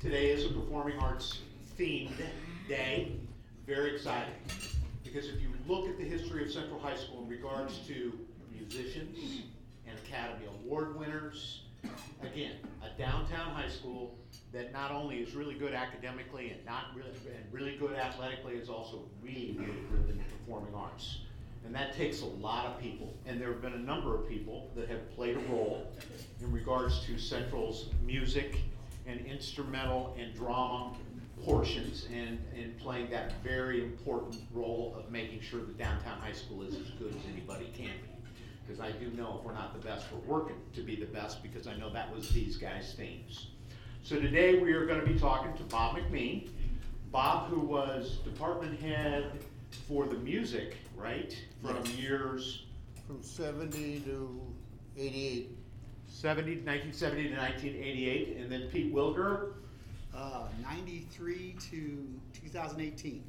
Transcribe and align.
Today 0.00 0.30
is 0.30 0.44
a 0.44 0.50
performing 0.50 0.96
arts 1.00 1.40
themed 1.76 2.12
day. 2.68 3.16
Very 3.66 3.96
exciting. 3.96 4.32
Because 5.02 5.26
if 5.26 5.40
you 5.40 5.48
look 5.66 5.88
at 5.88 5.98
the 5.98 6.04
history 6.04 6.44
of 6.44 6.52
Central 6.52 6.78
High 6.78 6.94
School 6.94 7.24
in 7.24 7.28
regards 7.28 7.78
to 7.88 8.16
musicians 8.56 9.18
and 9.88 9.98
Academy 10.06 10.46
Award 10.46 10.96
winners, 10.96 11.62
again, 12.22 12.52
a 12.84 12.96
downtown 12.96 13.52
high 13.52 13.68
school 13.68 14.14
that 14.52 14.72
not 14.72 14.92
only 14.92 15.16
is 15.16 15.34
really 15.34 15.54
good 15.54 15.74
academically 15.74 16.50
and 16.50 16.64
not 16.64 16.94
really, 16.94 17.10
and 17.34 17.52
really 17.52 17.76
good 17.76 17.96
athletically, 17.96 18.54
is 18.54 18.68
also 18.68 19.02
really, 19.20 19.54
good 19.54 20.10
in 20.10 20.18
the 20.18 20.24
performing 20.38 20.74
arts. 20.76 21.22
And 21.66 21.74
that 21.74 21.96
takes 21.96 22.20
a 22.20 22.26
lot 22.26 22.66
of 22.66 22.80
people, 22.80 23.16
and 23.26 23.40
there 23.40 23.48
have 23.48 23.60
been 23.60 23.72
a 23.72 23.78
number 23.78 24.14
of 24.14 24.28
people 24.28 24.70
that 24.76 24.88
have 24.88 25.10
played 25.16 25.36
a 25.36 25.40
role 25.52 25.90
in 26.40 26.52
regards 26.52 27.04
to 27.06 27.18
Central's 27.18 27.86
music 28.06 28.60
and 29.08 29.24
instrumental 29.26 30.14
and 30.18 30.34
drama 30.34 30.92
portions 31.44 32.06
and, 32.12 32.38
and 32.54 32.76
playing 32.78 33.10
that 33.10 33.32
very 33.42 33.82
important 33.82 34.36
role 34.52 34.94
of 34.98 35.10
making 35.10 35.40
sure 35.40 35.60
that 35.60 35.78
downtown 35.78 36.18
high 36.20 36.32
school 36.32 36.62
is 36.62 36.74
as 36.74 36.90
good 36.98 37.08
as 37.08 37.22
anybody 37.32 37.72
can 37.76 37.86
be. 37.86 38.30
Because 38.66 38.80
I 38.80 38.90
do 38.92 39.10
know 39.12 39.38
if 39.38 39.44
we're 39.46 39.54
not 39.54 39.72
the 39.72 39.86
best, 39.86 40.06
we're 40.12 40.36
working 40.36 40.56
to 40.74 40.82
be 40.82 40.94
the 40.94 41.06
best, 41.06 41.42
because 41.42 41.66
I 41.66 41.74
know 41.76 41.90
that 41.90 42.14
was 42.14 42.28
these 42.28 42.58
guys' 42.58 42.92
themes. 42.94 43.48
So 44.02 44.20
today 44.20 44.58
we 44.58 44.72
are 44.72 44.84
gonna 44.84 45.06
be 45.06 45.18
talking 45.18 45.54
to 45.54 45.62
Bob 45.64 45.96
McMeen. 45.96 46.50
Bob, 47.10 47.48
who 47.48 47.60
was 47.60 48.18
department 48.24 48.78
head 48.78 49.32
for 49.86 50.06
the 50.06 50.16
music, 50.16 50.76
right? 50.96 51.34
From 51.62 51.82
years 51.96 52.66
From 53.06 53.22
seventy 53.22 54.00
to 54.00 54.40
eighty-eight, 54.98 55.57
70, 56.22 56.50
1970 56.66 57.28
to 57.28 57.34
nineteen 57.36 57.76
eighty-eight, 57.76 58.38
and 58.38 58.50
then 58.50 58.62
Pete 58.72 58.92
Wilger. 58.92 59.52
Uh, 60.12 60.48
ninety-three 60.64 61.54
to 61.70 62.04
two 62.34 62.48
thousand 62.48 62.80
eighteen. 62.80 63.22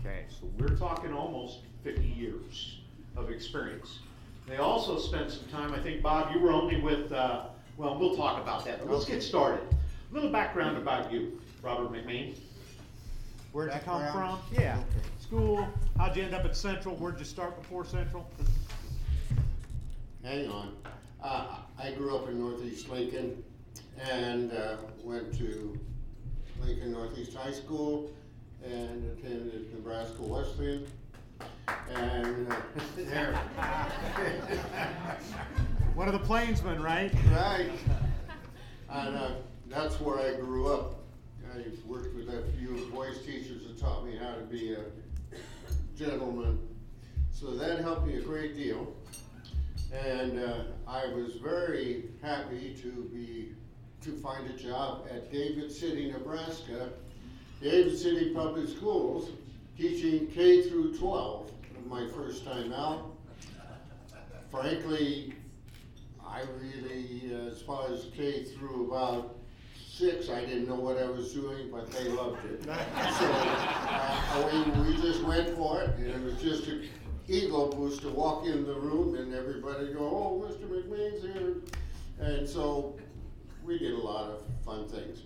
Okay, 0.00 0.24
so 0.28 0.48
we're 0.58 0.76
talking 0.76 1.12
almost 1.14 1.60
fifty 1.84 2.08
years 2.08 2.78
of 3.16 3.30
experience. 3.30 4.00
They 4.48 4.56
also 4.56 4.98
spent 4.98 5.30
some 5.30 5.46
time, 5.46 5.72
I 5.74 5.78
think, 5.78 6.02
Bob, 6.02 6.34
you 6.34 6.40
were 6.40 6.50
only 6.50 6.80
with, 6.80 7.10
uh, 7.12 7.44
well, 7.78 7.96
we'll 7.98 8.16
talk 8.16 8.42
about 8.42 8.64
that, 8.66 8.80
but 8.80 8.90
let's 8.90 9.04
get 9.06 9.22
started. 9.22 9.62
A 10.10 10.14
little 10.14 10.30
background 10.30 10.76
about 10.76 11.10
you, 11.12 11.40
Robert 11.62 11.90
McMeen. 11.92 12.36
Where'd 13.52 13.72
you 13.72 13.80
come 13.84 14.02
from? 14.12 14.38
Yeah, 14.52 14.76
Okay. 14.80 15.06
school, 15.20 15.66
how'd 15.96 16.14
you 16.16 16.24
end 16.24 16.34
up 16.34 16.44
at 16.44 16.56
Central, 16.56 16.94
where'd 16.96 17.18
you 17.18 17.24
start 17.24 17.56
before 17.56 17.86
Central? 17.86 18.28
hang 20.22 20.50
on. 20.50 20.74
Uh, 21.24 21.46
I 21.78 21.90
grew 21.92 22.14
up 22.14 22.28
in 22.28 22.38
northeast 22.38 22.90
Lincoln 22.90 23.42
and, 24.10 24.52
uh, 24.52 24.76
went 25.02 25.34
to 25.38 25.78
Lincoln 26.62 26.92
Northeast 26.92 27.34
High 27.34 27.50
School 27.50 28.10
and 28.62 29.10
attended 29.10 29.72
Nebraska 29.72 30.20
Wesleyan. 30.20 30.86
And, 31.94 32.52
uh, 32.52 32.56
there. 32.98 33.34
One 35.94 36.08
of 36.08 36.12
the 36.12 36.20
Plainsmen, 36.20 36.82
right? 36.82 37.14
Right. 37.30 37.70
And, 38.90 39.16
uh, 39.16 39.30
that's 39.70 39.98
where 40.02 40.18
I 40.18 40.38
grew 40.38 40.70
up. 40.70 41.04
I 41.54 41.64
worked 41.86 42.14
with 42.14 42.28
a 42.28 42.42
few 42.58 42.84
voice 42.90 43.24
teachers 43.24 43.62
that 43.66 43.80
taught 43.80 44.04
me 44.04 44.14
how 44.16 44.34
to 44.34 44.42
be 44.42 44.74
a 44.74 44.84
gentleman. 45.96 46.58
So 47.32 47.56
that 47.56 47.80
helped 47.80 48.06
me 48.06 48.16
a 48.16 48.20
great 48.20 48.54
deal. 48.54 48.94
And, 49.94 50.38
uh, 50.38 50.64
I 50.88 51.06
was 51.06 51.36
very 51.36 52.04
happy 52.22 52.76
to 52.82 53.08
be, 53.12 53.52
to 54.02 54.16
find 54.20 54.48
a 54.50 54.52
job 54.52 55.06
at 55.10 55.32
David 55.32 55.70
City, 55.70 56.10
Nebraska. 56.10 56.90
David 57.62 57.96
City 57.96 58.34
Public 58.34 58.68
Schools, 58.68 59.30
teaching 59.78 60.26
K 60.26 60.68
through 60.68 60.98
twelve, 60.98 61.50
my 61.88 62.06
first 62.08 62.44
time 62.44 62.72
out. 62.72 63.12
Frankly, 64.50 65.34
I 66.26 66.42
really, 66.60 67.32
uh, 67.32 67.50
as 67.50 67.62
far 67.62 67.90
as 67.90 68.06
K 68.14 68.44
through 68.44 68.88
about 68.90 69.36
six, 69.86 70.28
I 70.28 70.40
didn't 70.40 70.68
know 70.68 70.74
what 70.74 70.98
I 70.98 71.06
was 71.08 71.32
doing, 71.32 71.70
but 71.70 71.90
they 71.92 72.08
loved 72.08 72.44
it. 72.44 72.64
So, 72.64 72.70
uh, 72.72 74.50
we, 74.52 74.92
we 74.92 75.00
just 75.00 75.22
went 75.24 75.56
for 75.56 75.82
it, 75.82 75.90
and 75.96 76.08
it 76.08 76.22
was 76.22 76.42
just 76.42 76.66
an 76.66 76.88
ego 77.28 77.70
boost 77.70 78.02
to 78.02 78.10
walk 78.10 78.46
in 78.46 78.66
the 78.66 78.74
room 78.74 79.14
and 79.16 79.34
everybody 79.34 79.92
go, 79.92 80.00
oh, 80.00 80.44
Mr. 80.46 80.68
McMeen's 80.68 81.22
here. 81.22 81.56
And 82.20 82.48
so, 82.48 82.96
we 83.64 83.78
did 83.78 83.94
a 83.94 84.00
lot 84.00 84.30
of 84.30 84.40
fun 84.64 84.88
things. 84.88 85.22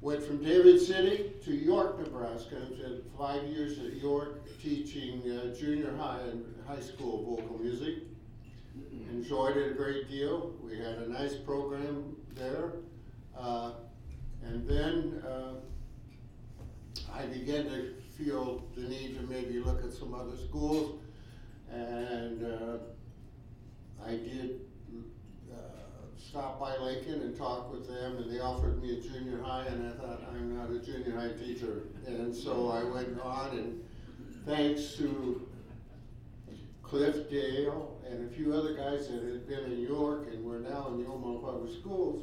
Went 0.00 0.22
from 0.22 0.42
David 0.42 0.80
City 0.80 1.32
to 1.44 1.52
York, 1.52 1.98
Nebraska, 1.98 2.56
and 2.56 2.76
spent 2.76 3.18
five 3.18 3.42
years 3.44 3.78
at 3.78 3.94
York 3.94 4.40
teaching 4.60 5.22
uh, 5.30 5.54
junior 5.54 5.96
high 5.96 6.20
and 6.30 6.44
high 6.66 6.80
school 6.80 7.24
vocal 7.24 7.58
music 7.58 7.94
enjoyed 9.10 9.56
it 9.56 9.72
a 9.72 9.74
great 9.74 10.08
deal. 10.08 10.52
We 10.62 10.76
had 10.78 10.98
a 10.98 11.08
nice 11.08 11.34
program 11.34 12.16
there. 12.34 12.72
Uh, 13.38 13.72
and 14.44 14.68
then 14.68 15.22
uh, 15.26 15.54
I 17.12 17.26
began 17.26 17.64
to 17.64 17.94
feel 18.16 18.64
the 18.76 18.82
need 18.82 19.16
to 19.18 19.22
maybe 19.26 19.60
look 19.60 19.84
at 19.84 19.92
some 19.92 20.14
other 20.14 20.36
schools. 20.36 21.00
And 21.74 22.44
uh, 22.44 22.76
I 24.06 24.10
did 24.10 24.60
uh, 25.52 25.56
stop 26.16 26.60
by 26.60 26.76
Lincoln 26.76 27.20
and 27.22 27.36
talk 27.36 27.72
with 27.72 27.88
them, 27.88 28.18
and 28.18 28.30
they 28.30 28.38
offered 28.38 28.80
me 28.80 28.98
a 28.98 29.00
junior 29.00 29.42
high, 29.42 29.64
and 29.66 29.88
I 29.88 29.90
thought, 29.96 30.22
I'm 30.30 30.56
not 30.56 30.70
a 30.70 30.78
junior 30.78 31.18
high 31.18 31.32
teacher. 31.32 31.82
And 32.06 32.32
so 32.34 32.70
I 32.70 32.84
went 32.84 33.20
on, 33.20 33.58
and 33.58 33.84
thanks 34.46 34.94
to 34.96 35.48
Cliff 36.84 37.28
Dale 37.28 37.98
and 38.08 38.30
a 38.30 38.34
few 38.34 38.54
other 38.54 38.74
guys 38.74 39.08
that 39.08 39.24
had 39.24 39.48
been 39.48 39.64
in 39.64 39.80
York 39.80 40.28
and 40.32 40.44
were 40.44 40.60
now 40.60 40.88
in 40.92 41.02
the 41.02 41.10
Omaha 41.10 41.52
Public 41.52 41.72
Schools, 41.80 42.22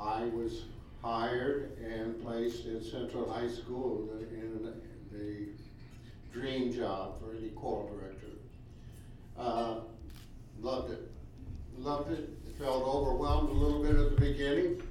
I 0.00 0.24
was 0.24 0.64
hired 1.02 1.78
and 1.78 2.20
placed 2.20 2.66
at 2.66 2.82
Central 2.82 3.32
High 3.32 3.48
School 3.48 4.08
in 4.32 4.60
the, 4.64 4.74
the 5.16 5.48
dream 6.38 6.72
job 6.72 7.20
for 7.20 7.36
any 7.36 7.48
choral 7.50 7.88
director. 7.88 8.26
Uh, 9.38 9.80
loved 10.60 10.92
it, 10.92 11.10
loved 11.78 12.12
it. 12.12 12.30
Felt 12.58 12.84
overwhelmed 12.84 13.50
a 13.50 13.52
little 13.52 13.80
bit 13.80 13.94
at 13.94 14.10
the 14.10 14.20
beginning, 14.20 14.82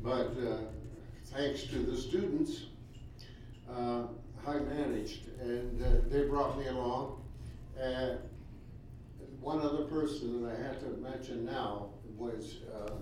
but 0.00 0.30
uh, 0.46 0.58
thanks 1.26 1.64
to 1.64 1.78
the 1.78 1.96
students, 1.96 2.66
uh, 3.68 4.02
I 4.46 4.58
managed, 4.60 5.26
and 5.40 5.82
uh, 5.82 5.86
they 6.08 6.22
brought 6.28 6.56
me 6.56 6.68
along. 6.68 7.20
And 7.80 8.18
one 9.40 9.60
other 9.60 9.84
person 9.84 10.40
that 10.42 10.52
I 10.52 10.62
have 10.62 10.78
to 10.80 10.86
mention 11.00 11.44
now 11.44 11.88
was 12.16 12.58
uh, 12.72 12.92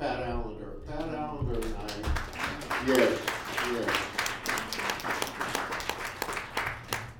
Pat 0.00 0.28
Allender. 0.28 0.80
Pat 0.88 1.14
Allender 1.14 1.54
and 1.54 1.76
I, 1.76 2.84
yes, 2.88 3.20
yes. 3.72 4.13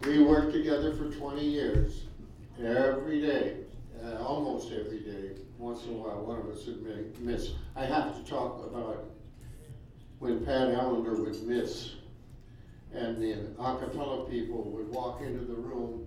We 0.07 0.23
worked 0.23 0.53
together 0.53 0.93
for 0.95 1.11
twenty 1.11 1.47
years, 1.47 2.05
every 2.63 3.21
day, 3.23 3.57
uh, 4.05 4.23
almost 4.23 4.71
every 4.71 5.01
day. 5.01 5.31
Once 5.59 5.85
in 5.85 5.91
a 5.91 5.95
while, 5.95 6.23
one 6.25 6.41
of 6.41 6.49
us 6.49 6.67
would 6.67 6.83
mi- 6.83 7.05
miss. 7.21 7.53
I 7.75 7.87
have 7.87 8.17
to 8.17 8.31
talk 8.31 8.67
about 8.67 9.07
when 10.19 10.45
Pat 10.45 10.75
Allender 10.75 11.15
would 11.15 11.43
miss 11.45 11.93
and 12.95 13.21
the 13.21 13.33
a 13.59 13.77
cappella 13.77 14.25
people 14.29 14.63
would 14.71 14.89
walk 14.91 15.21
into 15.21 15.45
the 15.45 15.55
room, 15.55 16.07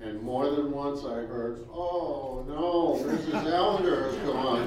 and 0.00 0.20
more 0.20 0.50
than 0.50 0.72
once 0.72 1.04
I 1.04 1.16
heard, 1.26 1.66
"Oh 1.72 2.44
no, 2.48 3.04
Mrs. 3.04 3.52
Allender 3.52 4.06
is 4.08 4.16
gone." 4.18 4.66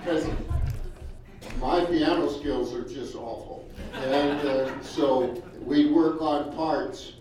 Because 0.00 0.28
my 1.60 1.84
piano 1.84 2.28
skills 2.28 2.74
are 2.74 2.84
just 2.84 3.14
awful, 3.14 3.68
and 3.94 4.46
uh, 4.48 4.82
so 4.82 5.42
we 5.66 5.92
work 5.92 6.22
on 6.22 6.54
parts 6.54 7.14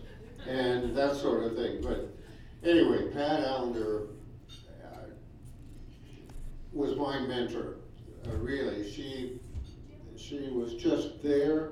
and 0.48 0.96
that 0.96 1.16
sort 1.16 1.44
of 1.44 1.56
thing. 1.56 1.82
But 1.82 2.16
anyway, 2.64 3.10
Pat 3.12 3.44
Allender 3.44 4.08
uh, 4.84 5.08
was 6.72 6.96
my 6.96 7.20
mentor. 7.20 7.78
Uh, 8.26 8.38
really, 8.38 8.90
she 8.90 9.40
she 10.16 10.50
was 10.52 10.76
just 10.76 11.22
there 11.22 11.72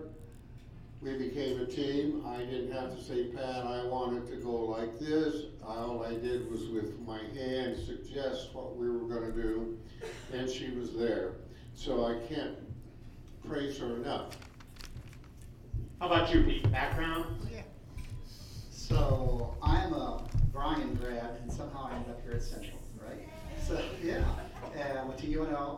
we 1.03 1.17
became 1.17 1.59
a 1.59 1.65
team. 1.65 2.23
I 2.25 2.37
didn't 2.37 2.71
have 2.71 2.95
to 2.95 3.03
say, 3.03 3.25
Pat, 3.25 3.65
I 3.65 3.83
wanted 3.83 4.25
to 4.29 4.37
go 4.37 4.51
like 4.51 4.99
this. 4.99 5.47
All 5.61 6.01
I 6.01 6.13
did 6.13 6.49
was 6.49 6.67
with 6.69 6.97
my 6.99 7.19
hand 7.35 7.77
suggest 7.77 8.53
what 8.53 8.77
we 8.77 8.89
were 8.89 9.07
gonna 9.13 9.33
do, 9.33 9.77
and 10.31 10.49
she 10.49 10.71
was 10.71 10.93
there. 10.93 11.33
So 11.75 12.05
I 12.05 12.25
can't 12.33 12.55
praise 13.45 13.77
her 13.79 13.97
enough. 13.97 14.37
How 16.03 16.09
about 16.11 16.33
you, 16.35 16.43
Pete? 16.43 16.69
Background? 16.69 17.47
Yeah. 17.49 17.61
So 18.69 19.55
I'm 19.63 19.93
a 19.93 20.27
Bryan 20.51 20.95
grad 20.95 21.37
and 21.41 21.49
somehow 21.49 21.87
I 21.89 21.95
ended 21.95 22.09
up 22.11 22.21
here 22.25 22.33
at 22.33 22.43
Central, 22.43 22.77
right? 23.01 23.25
So, 23.65 23.81
yeah, 24.03 24.21
and 24.75 24.97
I 24.99 25.05
went 25.05 25.17
to. 25.19 25.45
Uh, 25.45 25.77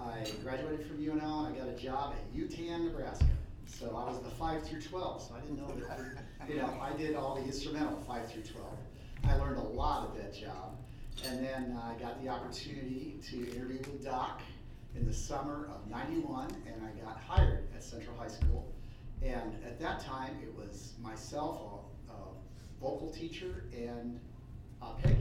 I 0.00 0.26
graduated 0.42 0.86
from 0.86 0.96
UNL, 0.96 1.52
I 1.52 1.58
got 1.58 1.68
a 1.68 1.76
job 1.76 2.14
at 2.14 2.34
Yutan, 2.34 2.84
Nebraska. 2.84 3.26
So 3.66 3.88
I 3.88 4.08
was 4.08 4.18
the 4.22 4.30
five 4.30 4.66
through 4.66 4.80
twelve, 4.80 5.20
so 5.20 5.34
I 5.34 5.40
didn't 5.40 5.58
know 5.58 5.70
that, 5.86 6.00
you 6.48 6.56
know, 6.56 6.72
I 6.80 6.96
did 6.96 7.14
all 7.14 7.34
the 7.34 7.42
instrumental 7.42 8.02
five 8.08 8.32
through 8.32 8.44
twelve. 8.44 8.78
I 9.24 9.36
learned 9.36 9.58
a 9.58 9.60
lot 9.60 10.08
at 10.08 10.22
that 10.22 10.34
job. 10.34 10.78
And 11.28 11.44
then 11.44 11.78
I 11.84 12.00
got 12.00 12.22
the 12.22 12.30
opportunity 12.30 13.16
to 13.28 13.54
interview 13.54 13.80
with 13.80 14.02
Doc 14.02 14.40
in 14.94 15.06
the 15.06 15.12
summer 15.12 15.68
of 15.70 15.86
ninety-one, 15.90 16.48
and 16.66 16.82
I 16.82 17.04
got 17.04 17.20
hired 17.20 17.68
at 17.76 17.84
Central 17.84 18.16
High 18.16 18.28
School. 18.28 18.72
And 19.22 19.54
at 19.64 19.80
that 19.80 20.00
time, 20.00 20.36
it 20.42 20.54
was 20.56 20.92
myself, 21.02 21.60
a, 22.08 22.12
a 22.12 22.16
vocal 22.80 23.10
teacher, 23.10 23.64
and 23.74 24.20
uh, 24.82 24.92
Peggy, 25.02 25.16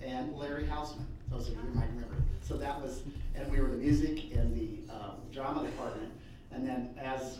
and 0.00 0.34
Larry 0.36 0.64
Hausman, 0.64 1.06
those 1.30 1.48
of 1.48 1.54
you 1.54 1.70
might 1.74 1.88
remember. 1.88 2.16
So 2.42 2.56
that 2.58 2.80
was, 2.80 3.02
and 3.34 3.50
we 3.50 3.60
were 3.60 3.68
the 3.68 3.76
music 3.76 4.32
and 4.34 4.54
the 4.54 4.92
um, 4.92 5.16
drama 5.32 5.64
department. 5.64 6.12
And 6.52 6.66
then 6.66 6.94
as 7.00 7.38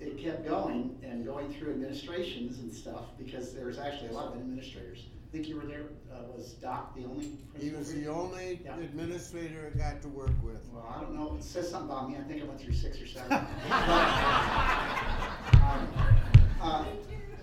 it 0.00 0.18
kept 0.18 0.46
going 0.46 0.98
and 1.02 1.24
going 1.24 1.52
through 1.52 1.70
administrations 1.70 2.58
and 2.58 2.72
stuff, 2.72 3.04
because 3.18 3.54
there 3.54 3.66
was 3.66 3.78
actually 3.78 4.08
a 4.08 4.12
lot 4.12 4.28
of 4.28 4.34
administrators. 4.34 5.06
I 5.28 5.32
think 5.32 5.48
you 5.48 5.56
were 5.56 5.66
there, 5.66 5.84
uh, 6.12 6.22
was 6.36 6.52
Doc 6.54 6.94
the 6.96 7.04
only? 7.04 7.32
He 7.58 7.70
was 7.70 7.92
the 7.92 8.08
only 8.08 8.60
Yeah. 8.64 8.76
administrator 8.78 9.70
I 9.74 9.78
got 9.78 10.02
to 10.02 10.08
work 10.08 10.32
with. 10.42 10.60
Well, 10.72 10.86
I 10.94 11.00
don't 11.00 11.14
know, 11.14 11.36
it 11.36 11.44
says 11.44 11.70
something 11.70 11.90
about 11.90 12.10
me, 12.10 12.16
I 12.16 12.22
think 12.22 12.42
I 12.42 12.46
went 12.46 12.60
through 12.60 12.74
six 12.74 13.00
or 13.00 13.06
seven. 13.06 13.30
Um, 15.62 15.88
uh, 16.60 16.84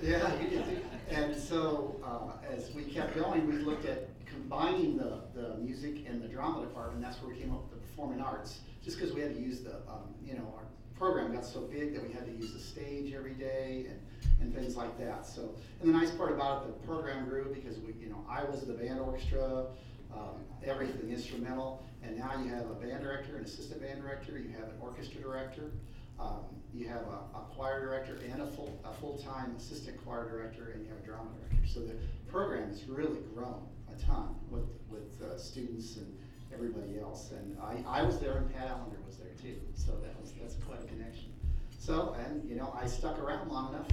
Yeah, 0.01 0.39
you 0.41 0.49
did, 0.49 0.65
too. 0.65 0.81
and 1.09 1.35
so, 1.35 1.95
uh, 2.03 2.45
as 2.53 2.73
we 2.73 2.83
kept 2.83 3.15
going, 3.15 3.47
we 3.47 3.53
looked 3.53 3.85
at 3.85 4.09
combining 4.25 4.97
the, 4.97 5.21
the 5.33 5.55
music 5.57 6.05
and 6.07 6.21
the 6.21 6.27
drama 6.27 6.61
department, 6.61 7.01
that's 7.01 7.21
where 7.21 7.33
we 7.33 7.39
came 7.39 7.51
up 7.53 7.61
with 7.63 7.71
the 7.71 7.87
performing 7.87 8.19
arts. 8.21 8.59
Just 8.83 8.97
because 8.99 9.13
we 9.13 9.21
had 9.21 9.33
to 9.35 9.41
use 9.41 9.61
the, 9.61 9.75
um, 9.89 10.13
you 10.25 10.33
know, 10.33 10.53
our 10.57 10.63
program 10.97 11.31
got 11.33 11.45
so 11.45 11.61
big 11.61 11.93
that 11.93 12.05
we 12.05 12.11
had 12.13 12.25
to 12.25 12.31
use 12.31 12.53
the 12.53 12.59
stage 12.59 13.13
every 13.13 13.33
day 13.33 13.85
and, 13.89 13.99
and 14.39 14.53
things 14.53 14.75
like 14.75 14.97
that, 14.99 15.25
so. 15.25 15.55
And 15.81 15.89
the 15.89 15.97
nice 15.97 16.11
part 16.11 16.31
about 16.31 16.63
it, 16.63 16.67
the 16.67 16.87
program 16.87 17.27
grew 17.27 17.53
because 17.53 17.79
we, 17.79 17.93
you 17.93 18.09
know, 18.09 18.23
I 18.29 18.43
was 18.43 18.61
the 18.61 18.73
band 18.73 18.99
orchestra, 18.99 19.65
um, 20.13 20.37
everything 20.63 21.09
instrumental, 21.09 21.83
and 22.03 22.17
now 22.17 22.31
you 22.41 22.49
have 22.49 22.69
a 22.69 22.73
band 22.75 23.03
director, 23.03 23.37
an 23.37 23.43
assistant 23.43 23.81
band 23.81 24.01
director, 24.01 24.37
you 24.37 24.51
have 24.59 24.69
an 24.69 24.75
orchestra 24.81 25.21
director, 25.21 25.71
um, 26.19 26.43
you 26.73 26.87
have 26.87 27.01
a, 27.01 27.37
a 27.37 27.41
choir 27.55 27.81
director 27.81 28.19
and 28.31 28.41
a 28.41 28.47
full, 28.47 28.79
a 28.85 28.93
full-time 28.93 29.55
assistant 29.57 30.03
choir 30.03 30.29
director, 30.29 30.71
and 30.73 30.83
you 30.83 30.89
have 30.89 30.99
a 30.99 31.05
drama 31.05 31.29
director. 31.39 31.67
So 31.67 31.79
the 31.81 31.95
program 32.31 32.69
has 32.69 32.83
really 32.85 33.19
grown 33.33 33.61
a 33.91 33.99
ton 34.01 34.35
with, 34.49 34.69
with, 34.89 35.21
uh, 35.21 35.37
students 35.37 35.97
and 35.97 36.17
everybody 36.53 36.99
else, 36.99 37.31
and 37.31 37.57
I, 37.61 37.99
I 37.99 38.03
was 38.03 38.19
there 38.19 38.37
and 38.37 38.53
Pat 38.53 38.69
Allender 38.71 38.97
was 39.05 39.17
there 39.17 39.33
too, 39.41 39.59
so 39.75 39.91
that 40.03 40.19
was, 40.21 40.31
that's 40.39 40.55
quite 40.65 40.81
a 40.81 40.85
connection. 40.85 41.31
So, 41.79 42.15
and, 42.25 42.47
you 42.49 42.55
know, 42.55 42.75
I 42.79 42.87
stuck 42.87 43.19
around 43.19 43.49
long 43.49 43.73
enough 43.73 43.87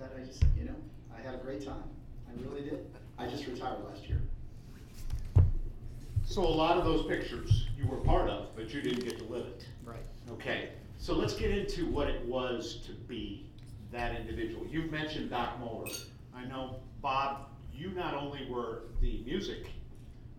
that 0.00 0.12
I 0.16 0.24
just, 0.24 0.42
you 0.56 0.64
know, 0.64 0.74
I 1.16 1.20
had 1.20 1.34
a 1.34 1.38
great 1.38 1.64
time, 1.64 1.84
I 2.28 2.32
really 2.42 2.62
did. 2.62 2.86
I 3.18 3.26
just 3.26 3.46
retired 3.46 3.84
last 3.84 4.08
year. 4.08 4.20
So 6.24 6.42
a 6.42 6.46
lot 6.46 6.76
of 6.78 6.84
those 6.84 7.06
pictures 7.06 7.66
you 7.76 7.86
were 7.86 7.96
part 7.98 8.30
of, 8.30 8.54
but 8.56 8.72
you 8.72 8.80
didn't 8.80 9.04
get 9.04 9.18
to 9.18 9.24
live 9.24 9.46
it. 9.46 9.66
Right. 9.84 10.00
Okay, 10.30 10.70
so 10.98 11.14
let's 11.14 11.34
get 11.34 11.50
into 11.50 11.86
what 11.90 12.08
it 12.08 12.24
was 12.24 12.82
to 12.86 12.92
be 12.92 13.46
that 13.92 14.14
individual. 14.18 14.64
You've 14.66 14.90
mentioned 14.90 15.30
Doc 15.30 15.58
Moller. 15.58 15.88
I 16.34 16.44
know, 16.44 16.76
Bob, 17.02 17.48
you 17.74 17.90
not 17.90 18.14
only 18.14 18.48
were 18.48 18.84
the 19.00 19.22
music 19.26 19.70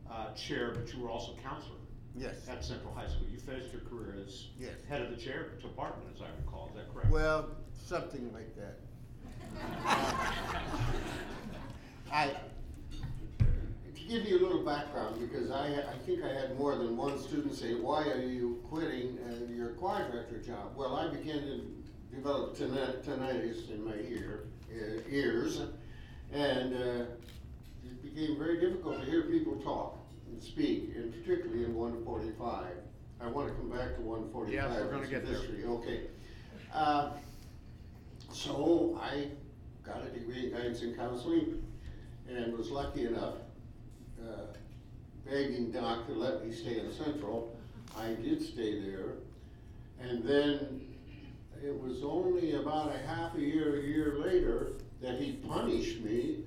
uh, 0.09 0.33
chair, 0.33 0.71
but 0.73 0.91
you 0.93 1.01
were 1.01 1.09
also 1.09 1.33
counselor 1.43 1.75
Yes. 2.15 2.35
at 2.49 2.63
Central 2.63 2.93
High 2.93 3.07
School. 3.07 3.27
You 3.31 3.39
finished 3.39 3.71
your 3.71 3.81
career 3.81 4.15
as 4.25 4.47
Yes. 4.59 4.71
head 4.89 5.01
of 5.01 5.09
the 5.11 5.15
chair 5.17 5.49
department, 5.61 6.09
as 6.15 6.21
I 6.21 6.27
recall. 6.43 6.69
Is 6.69 6.75
that 6.75 6.93
correct? 6.93 7.09
Well, 7.11 7.49
something 7.73 8.31
like 8.33 8.55
that. 8.57 8.79
I, 12.11 12.27
To 13.95 14.01
give 14.07 14.25
you 14.27 14.39
a 14.39 14.41
little 14.41 14.63
background, 14.65 15.19
because 15.19 15.51
I, 15.51 15.67
I 15.67 15.97
think 16.05 16.23
I 16.23 16.27
had 16.33 16.57
more 16.57 16.75
than 16.75 16.97
one 16.97 17.17
student 17.19 17.55
say, 17.55 17.73
why 17.75 18.03
are 18.09 18.21
you 18.21 18.61
quitting 18.69 19.17
uh, 19.25 19.51
your 19.51 19.69
choir 19.69 20.09
director 20.11 20.39
job? 20.39 20.73
Well, 20.75 20.95
I 20.95 21.07
began 21.07 21.39
to 21.41 21.61
develop 22.15 22.55
tinni- 22.57 23.01
tinnitus 23.03 23.69
in 23.71 23.83
my 23.85 23.95
ear, 23.95 24.43
uh, 24.71 24.99
ears, 25.09 25.61
and 26.33 26.73
uh, 26.73 27.05
it 27.85 28.03
became 28.03 28.37
very 28.37 28.59
difficult 28.59 28.99
to 29.03 29.09
hear 29.09 29.23
people 29.23 29.55
talk 29.57 29.97
and 30.27 30.41
speak, 30.41 30.91
and 30.95 31.11
particularly 31.13 31.63
in 31.65 31.73
one 31.75 32.03
forty-five. 32.05 32.75
I 33.21 33.27
want 33.27 33.49
to 33.49 33.53
come 33.55 33.69
back 33.69 33.95
to 33.97 34.01
one 34.01 34.29
forty-five. 34.31 34.53
Yes, 34.71 34.79
we're 34.81 34.91
gonna 34.91 35.07
get 35.07 35.25
there. 35.25 35.39
Okay. 35.67 36.01
Uh, 36.73 37.11
So 38.33 38.97
I 39.01 39.27
got 39.91 40.05
a 40.05 40.09
degree 40.09 40.45
in 40.45 40.51
guidance 40.51 40.81
and 40.81 40.95
counseling 40.95 41.61
and 42.29 42.57
was 42.57 42.69
lucky 42.69 43.05
enough, 43.05 43.35
uh, 44.21 44.45
begging 45.29 45.71
Doc 45.71 46.07
to 46.07 46.13
let 46.13 46.45
me 46.45 46.53
stay 46.53 46.79
in 46.79 46.91
Central. 46.93 47.55
I 47.97 48.13
did 48.13 48.41
stay 48.41 48.79
there. 48.79 49.15
And 49.99 50.23
then 50.23 50.81
it 51.63 51.77
was 51.79 52.03
only 52.03 52.55
about 52.55 52.93
a 52.95 52.97
half 53.07 53.35
a 53.35 53.41
year, 53.41 53.79
a 53.79 53.83
year 53.83 54.15
later, 54.19 54.73
that 55.01 55.19
he 55.19 55.33
punished 55.33 55.99
me 56.01 56.37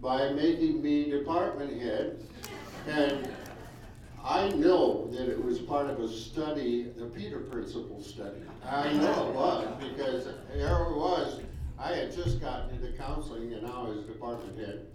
by 0.00 0.30
making 0.30 0.82
me 0.82 1.10
department 1.10 1.80
head. 1.80 2.20
And 2.88 3.28
I 4.24 4.48
know 4.50 5.08
that 5.12 5.28
it 5.28 5.42
was 5.42 5.58
part 5.58 5.90
of 5.90 6.00
a 6.00 6.08
study, 6.08 6.90
the 6.96 7.06
Peter 7.06 7.40
Principle 7.40 8.02
study. 8.02 8.40
I 8.64 8.92
know 8.94 9.28
it 9.28 9.34
was, 9.34 9.68
because 9.78 10.24
there 10.54 10.82
it 10.84 10.96
was, 10.96 11.40
I 11.84 11.92
had 11.92 12.14
just 12.14 12.40
gotten 12.40 12.70
into 12.70 12.96
counseling 12.96 13.52
and 13.52 13.62
now 13.62 13.84
I 13.84 13.88
was 13.90 14.04
department 14.04 14.58
head. 14.58 14.86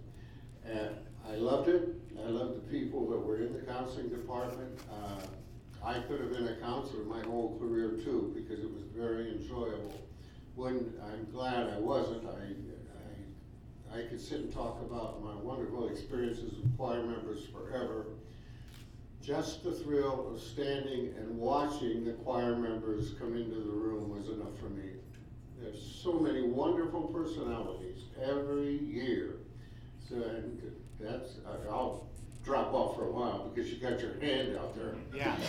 And 0.64 0.90
I 1.24 1.36
loved 1.36 1.68
it, 1.68 1.88
I 2.18 2.28
loved 2.28 2.56
the 2.56 2.68
people 2.68 3.08
that 3.10 3.18
were 3.18 3.36
in 3.36 3.52
the 3.52 3.60
counseling 3.60 4.08
department. 4.08 4.76
Uh, 4.92 5.86
I 5.86 6.00
could 6.00 6.20
have 6.20 6.32
been 6.32 6.48
a 6.48 6.56
counselor 6.56 7.04
my 7.04 7.20
whole 7.20 7.56
career 7.60 7.90
too, 8.02 8.32
because 8.34 8.64
it 8.64 8.70
was 8.72 8.82
very 8.92 9.30
enjoyable. 9.30 10.02
When, 10.56 10.92
I'm 11.04 11.30
glad 11.30 11.70
I 11.70 11.78
wasn't, 11.78 12.26
I, 12.26 13.94
I, 13.94 14.00
I 14.00 14.02
could 14.08 14.20
sit 14.20 14.40
and 14.40 14.52
talk 14.52 14.82
about 14.82 15.22
my 15.22 15.36
wonderful 15.36 15.88
experiences 15.90 16.54
with 16.58 16.76
choir 16.76 17.04
members 17.04 17.46
forever. 17.46 18.06
Just 19.22 19.62
the 19.62 19.72
thrill 19.72 20.34
of 20.34 20.42
standing 20.42 21.14
and 21.16 21.38
watching 21.38 22.04
the 22.04 22.14
choir 22.14 22.56
members 22.56 23.12
come 23.20 23.36
into 23.36 23.60
the 23.60 23.70
room 23.70 24.10
was 24.10 24.28
enough 24.28 24.58
for 24.58 24.70
me. 24.70 24.99
There's 25.60 26.00
so 26.02 26.14
many 26.14 26.42
wonderful 26.42 27.02
personalities 27.02 28.04
every 28.22 28.78
year. 28.78 29.36
So, 30.08 30.16
and 30.16 30.60
that's, 30.98 31.36
I'll 31.68 32.08
drop 32.44 32.72
off 32.72 32.96
for 32.96 33.08
a 33.08 33.12
while 33.12 33.48
because 33.54 33.70
you 33.70 33.78
got 33.78 34.00
your 34.00 34.18
hand 34.20 34.56
out 34.56 34.74
there. 34.74 34.94
Yeah. 35.14 35.36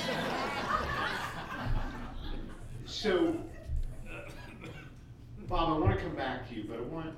So, 2.92 3.38
Bob, 5.48 5.70
I 5.70 5.78
want 5.78 5.98
to 5.98 6.04
come 6.04 6.16
back 6.16 6.50
to 6.50 6.56
you, 6.56 6.66
but 6.68 6.78
I 6.78 6.82
want, 6.82 7.16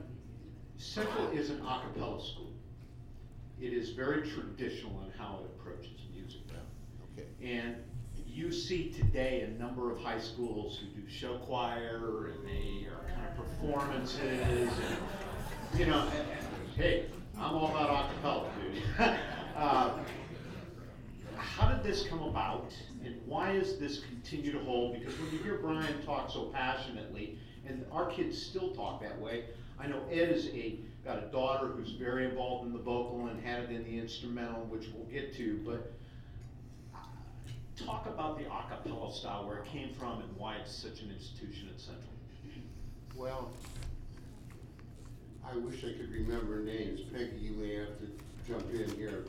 Central 0.77 1.29
is 1.31 1.49
an 1.49 1.61
a 1.61 1.81
cappella 1.81 2.23
school. 2.23 2.53
It 3.59 3.73
is 3.73 3.89
very 3.89 4.21
traditional 4.29 5.01
in 5.03 5.11
how 5.17 5.39
it 5.39 5.45
approaches 5.45 5.99
music. 6.13 6.41
okay. 7.17 7.27
And 7.43 7.77
you 8.33 8.51
see 8.51 8.89
today 8.91 9.41
a 9.41 9.61
number 9.61 9.91
of 9.91 9.99
high 9.99 10.19
schools 10.19 10.79
who 10.79 11.01
do 11.01 11.07
show 11.09 11.37
choir 11.39 12.31
and 12.33 12.47
they 12.47 12.87
are 12.87 13.07
kind 13.13 13.27
of 13.27 13.35
performances 13.37 14.19
and, 14.21 15.79
you 15.79 15.85
know, 15.85 15.99
and- 16.01 16.13
and, 16.31 16.73
hey, 16.75 17.05
I'm 17.37 17.55
all 17.55 17.69
about 17.69 18.09
a 18.09 18.13
cappella, 18.13 18.49
dude. 18.61 18.83
Uh, 19.55 19.99
How 21.37 21.67
did 21.71 21.83
this 21.83 22.07
come 22.07 22.23
about 22.23 22.73
and 23.05 23.15
why 23.27 23.51
is 23.51 23.77
this 23.77 23.99
continue 24.05 24.51
to 24.51 24.57
hold? 24.59 24.97
Because 24.97 25.15
when 25.19 25.31
you 25.31 25.37
hear 25.39 25.57
Brian 25.59 26.01
talk 26.03 26.31
so 26.31 26.45
passionately, 26.45 27.37
and 27.67 27.85
our 27.91 28.07
kids 28.07 28.41
still 28.41 28.71
talk 28.73 28.99
that 29.01 29.19
way, 29.21 29.43
I 29.79 29.85
know 29.85 30.01
Ed 30.11 30.29
is 30.29 30.47
a, 30.47 30.79
got 31.05 31.19
a 31.21 31.27
daughter 31.27 31.67
who's 31.67 31.91
very 31.91 32.25
involved 32.25 32.65
in 32.65 32.73
the 32.73 32.79
vocal 32.79 33.27
and 33.27 33.39
had 33.45 33.65
it 33.65 33.69
in 33.69 33.83
the 33.83 33.99
instrumental, 33.99 34.63
which 34.65 34.87
we'll 34.91 35.05
get 35.05 35.35
to, 35.35 35.61
but 35.63 35.93
talk 37.75 38.05
about 38.05 38.37
the 38.37 38.45
a 38.45 38.63
cappella 38.69 39.11
style, 39.13 39.47
where 39.47 39.57
it 39.57 39.65
came 39.65 39.93
from 39.93 40.21
and 40.21 40.35
why 40.37 40.55
it's 40.55 40.73
such 40.73 41.01
an 41.01 41.11
institution 41.11 41.69
at 41.73 41.79
Central. 41.79 42.09
Well, 43.15 43.51
I 45.45 45.55
wish 45.57 45.79
I 45.83 45.93
could 45.93 46.11
remember 46.11 46.61
names. 46.61 47.01
Peggy, 47.11 47.37
you 47.39 47.51
may 47.51 47.75
have 47.75 47.97
to 47.99 48.11
jump 48.47 48.69
in 48.73 48.89
here. 48.97 49.25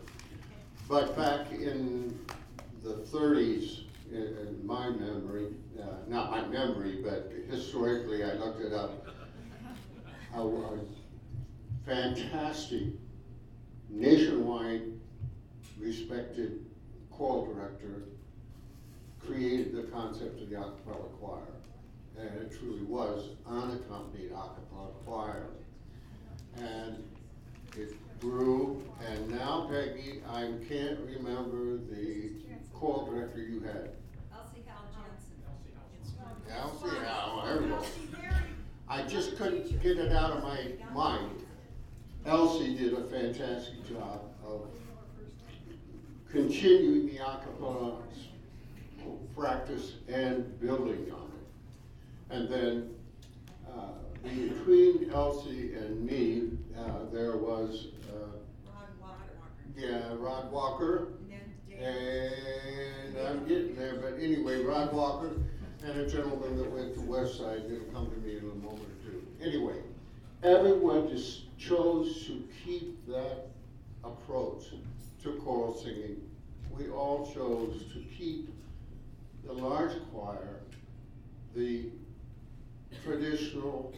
But 0.89 1.17
back 1.17 1.51
in 1.53 2.19
the 2.83 2.95
thirties, 3.07 3.81
in, 4.11 4.23
in 4.23 4.67
my 4.67 4.91
memory, 4.91 5.49
uh, 5.81 5.87
not 6.09 6.31
my 6.31 6.47
memory, 6.47 7.01
but 7.03 7.33
historically, 7.51 8.23
I 8.23 8.35
looked 8.35 8.61
it 8.61 8.73
up. 8.73 9.07
A, 10.35 10.41
a 10.41 10.79
fantastic, 11.87 12.89
nationwide 13.89 14.83
respected 15.79 16.65
choral 17.11 17.47
director 17.47 18.03
created 19.27 19.75
the 19.75 19.85
concept 19.85 20.41
of 20.41 20.51
the 20.51 20.57
a 20.57 20.65
cappella 20.65 21.09
choir. 21.21 21.41
And 22.19 22.29
it 22.43 22.59
truly 22.59 22.83
was 22.83 23.31
unaccompanied 23.47 24.31
a 24.31 24.51
cappella 24.55 24.91
choir. 25.05 25.47
And 26.57 27.03
it 27.77 27.95
grew, 28.21 28.83
and 29.07 29.31
now 29.31 29.69
Peggy, 29.71 30.21
I 30.29 30.53
can't 30.69 30.99
remember 31.01 31.77
the 31.77 32.31
choral 32.73 33.07
director 33.07 33.41
you 33.41 33.61
had. 33.61 33.91
Elsie 34.33 34.63
Hal 34.67 34.85
Jensen. 34.95 35.35
Elsie 36.57 36.97
Hal, 37.05 37.43
there 37.45 37.63
we 37.63 37.69
go. 37.69 37.83
I 38.89 39.03
just 39.03 39.37
couldn't 39.37 39.83
get 39.83 39.99
it 39.99 40.13
out 40.13 40.37
of 40.37 40.43
my 40.45 40.61
mind. 40.93 41.45
Elsie 42.27 42.77
did 42.77 42.93
a 42.93 43.05
fantastic 43.05 43.87
job 43.89 44.23
of 44.47 44.69
continuing 46.31 47.07
the 47.07 47.19
a 47.19 47.41
cappella 47.45 47.99
practice 49.37 49.95
and 50.09 50.61
building 50.61 51.11
on 51.13 51.31
it. 51.33 52.35
And 52.35 52.49
then, 52.49 52.95
uh, 53.69 53.93
between 54.23 55.11
Elsie 55.11 55.75
and 55.75 56.05
me, 56.05 56.51
uh, 56.79 57.11
there 57.13 57.37
was, 57.37 57.89
uh, 58.09 58.39
Rod 58.67 58.89
Walker. 59.01 59.17
yeah, 59.77 60.15
Rod 60.19 60.53
Walker. 60.53 61.09
And 61.81 63.19
I'm 63.19 63.47
getting 63.47 63.75
there, 63.77 63.97
but 63.97 64.15
anyway, 64.21 64.63
Rod 64.63 64.93
Walker 64.93 65.33
and 65.85 66.01
a 66.01 66.09
gentleman 66.09 66.57
that 66.57 66.71
went 66.71 66.95
to 66.95 67.01
West 67.01 67.39
Side, 67.39 67.65
that'll 67.69 67.85
come 67.93 68.11
to 68.11 68.17
me 68.19 68.39
in 68.39 68.45
a 68.45 68.55
moment 68.55 68.81
or 68.81 69.11
two. 69.11 69.27
Anyway, 69.43 69.77
everyone 70.43 71.09
just 71.09 71.57
chose 71.59 72.27
to 72.27 72.43
keep 72.65 73.07
that 73.07 73.49
approach 74.03 74.67
to 75.23 75.33
choral 75.45 75.77
singing. 75.77 76.23
We 76.71 76.89
all 76.89 77.31
chose 77.35 77.83
to 77.93 78.01
keep 78.17 78.49
the 79.47 79.53
large 79.53 79.93
choir, 80.13 80.61
the 81.55 81.91
traditional, 83.05 83.95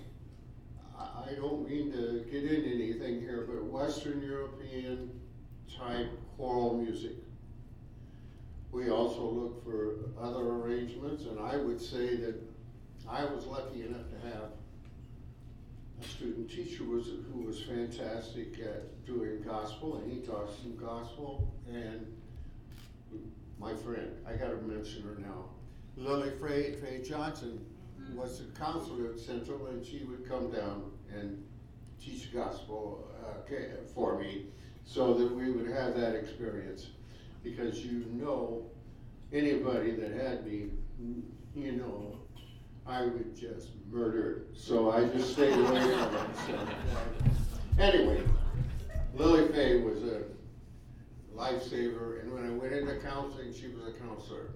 I, 0.98 1.34
don't 1.34 1.68
mean 1.68 1.92
to 1.92 2.24
get 2.30 2.44
into 2.44 2.68
anything 2.68 3.20
here, 3.20 3.46
but 3.48 3.64
Western 3.64 4.22
European 4.22 5.10
type 5.78 6.10
choral 6.36 6.76
music. 6.76 7.16
We 8.72 8.90
also 8.90 9.22
look 9.22 9.64
for 9.64 9.96
other 10.20 10.42
arrangements, 10.42 11.24
and 11.24 11.38
I 11.38 11.56
would 11.56 11.80
say 11.80 12.16
that 12.16 12.34
I 13.08 13.24
was 13.24 13.46
lucky 13.46 13.82
enough 13.82 14.10
to 14.10 14.28
have 14.28 14.50
a 16.00 16.04
student 16.04 16.50
teacher 16.50 16.84
was, 16.84 17.06
who 17.32 17.40
was 17.40 17.62
fantastic 17.62 18.58
at 18.60 19.06
doing 19.06 19.42
gospel, 19.42 19.96
and 19.96 20.12
he 20.12 20.18
taught 20.20 20.50
some 20.60 20.76
gospel, 20.76 21.52
and 21.72 22.06
my 23.58 23.74
friend, 23.74 24.12
I 24.26 24.32
gotta 24.32 24.56
mention 24.56 25.02
her 25.02 25.16
now, 25.20 25.46
Lily 25.96 26.30
Faye 26.40 27.02
Johnson 27.02 27.64
was 28.14 28.40
a 28.40 28.58
counselor 28.58 29.12
at 29.12 29.18
Central, 29.18 29.66
and 29.66 29.84
she 29.84 30.04
would 30.04 30.28
come 30.28 30.50
down 30.50 30.90
and 31.12 31.42
teach 32.00 32.32
gospel, 32.32 33.10
uh, 33.24 33.50
for 33.94 34.18
me, 34.18 34.46
so 34.84 35.14
that 35.14 35.34
we 35.34 35.50
would 35.50 35.68
have 35.68 35.96
that 35.96 36.14
experience. 36.14 36.88
Because 37.42 37.84
you 37.84 38.04
know, 38.12 38.66
anybody 39.32 39.92
that 39.92 40.12
had 40.12 40.46
me, 40.46 40.70
you 41.54 41.72
know, 41.72 42.18
I 42.86 43.02
would 43.02 43.34
just 43.36 43.70
murder 43.90 44.42
so 44.54 44.90
I 44.90 45.06
just 45.08 45.32
stayed 45.32 45.52
away 45.52 45.80
from 45.80 46.16
it, 46.16 46.36
so. 46.46 46.58
Anyway, 47.78 48.22
Lily 49.14 49.48
Faye 49.48 49.80
was 49.80 50.02
a 50.02 50.22
lifesaver, 51.36 52.20
and 52.22 52.32
when 52.32 52.46
I 52.46 52.50
went 52.50 52.72
into 52.72 52.96
counseling, 53.00 53.52
she 53.52 53.68
was 53.68 53.86
a 53.94 53.98
counselor. 53.98 54.50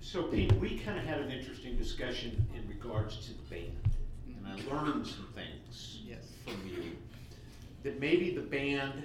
So 0.00 0.24
Pete, 0.24 0.52
we 0.54 0.78
kind 0.78 0.98
of 0.98 1.04
had 1.04 1.20
an 1.20 1.30
interesting 1.30 1.76
discussion 1.76 2.46
in 2.54 2.68
regards 2.68 3.26
to 3.26 3.32
the 3.32 3.42
band, 3.48 3.78
and 4.26 4.46
I 4.46 4.54
learned 4.74 5.06
some 5.06 5.28
things 5.34 6.00
Yes. 6.06 6.32
from 6.44 6.60
you. 6.68 6.96
That 7.84 7.98
maybe 8.00 8.34
the 8.34 8.42
band 8.42 9.04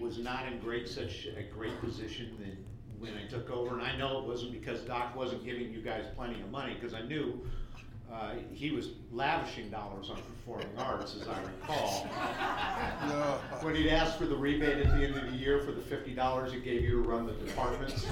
was 0.00 0.18
not 0.18 0.46
in 0.50 0.58
great, 0.60 0.88
such 0.88 1.26
a 1.26 1.42
great 1.52 1.78
position 1.80 2.36
than 2.38 2.56
when 2.98 3.12
I 3.16 3.26
took 3.28 3.50
over, 3.50 3.74
and 3.78 3.82
I 3.82 3.96
know 3.96 4.20
it 4.20 4.24
wasn't 4.26 4.52
because 4.52 4.80
Doc 4.82 5.14
wasn't 5.14 5.44
giving 5.44 5.72
you 5.72 5.82
guys 5.82 6.04
plenty 6.16 6.40
of 6.40 6.50
money, 6.50 6.74
because 6.74 6.94
I 6.94 7.02
knew 7.02 7.44
uh, 8.12 8.32
he 8.52 8.70
was 8.70 8.90
lavishing 9.12 9.68
dollars 9.70 10.10
on 10.10 10.16
performing 10.16 10.68
arts, 10.78 11.14
as 11.20 11.28
I 11.28 11.40
recall. 11.42 12.06
No. 13.08 13.38
When 13.60 13.74
he'd 13.74 13.90
ask 13.90 14.16
for 14.16 14.26
the 14.26 14.36
rebate 14.36 14.78
at 14.78 14.96
the 14.96 15.04
end 15.04 15.16
of 15.16 15.30
the 15.30 15.36
year 15.36 15.60
for 15.60 15.72
the 15.72 15.80
fifty 15.82 16.14
dollars 16.14 16.52
he 16.52 16.60
gave 16.60 16.82
you 16.82 17.02
to 17.02 17.08
run 17.08 17.26
the 17.26 17.32
departments. 17.32 18.04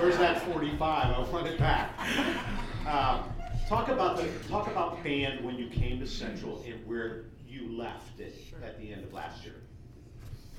Where's 0.00 0.18
that 0.18 0.42
forty-five? 0.42 1.16
I 1.16 1.30
want 1.30 1.46
it 1.46 1.58
back. 1.58 1.98
Um, 2.86 3.24
Talk 3.68 3.88
about 3.88 4.16
the, 4.16 4.26
talk 4.48 4.66
about 4.66 5.04
band 5.04 5.44
when 5.44 5.56
you 5.58 5.68
came 5.68 6.00
to 6.00 6.06
Central 6.06 6.64
and 6.66 6.86
where 6.86 7.26
you 7.46 7.76
left 7.76 8.18
it 8.18 8.34
at 8.64 8.80
the 8.80 8.90
end 8.90 9.04
of 9.04 9.12
last 9.12 9.44
year. 9.44 9.56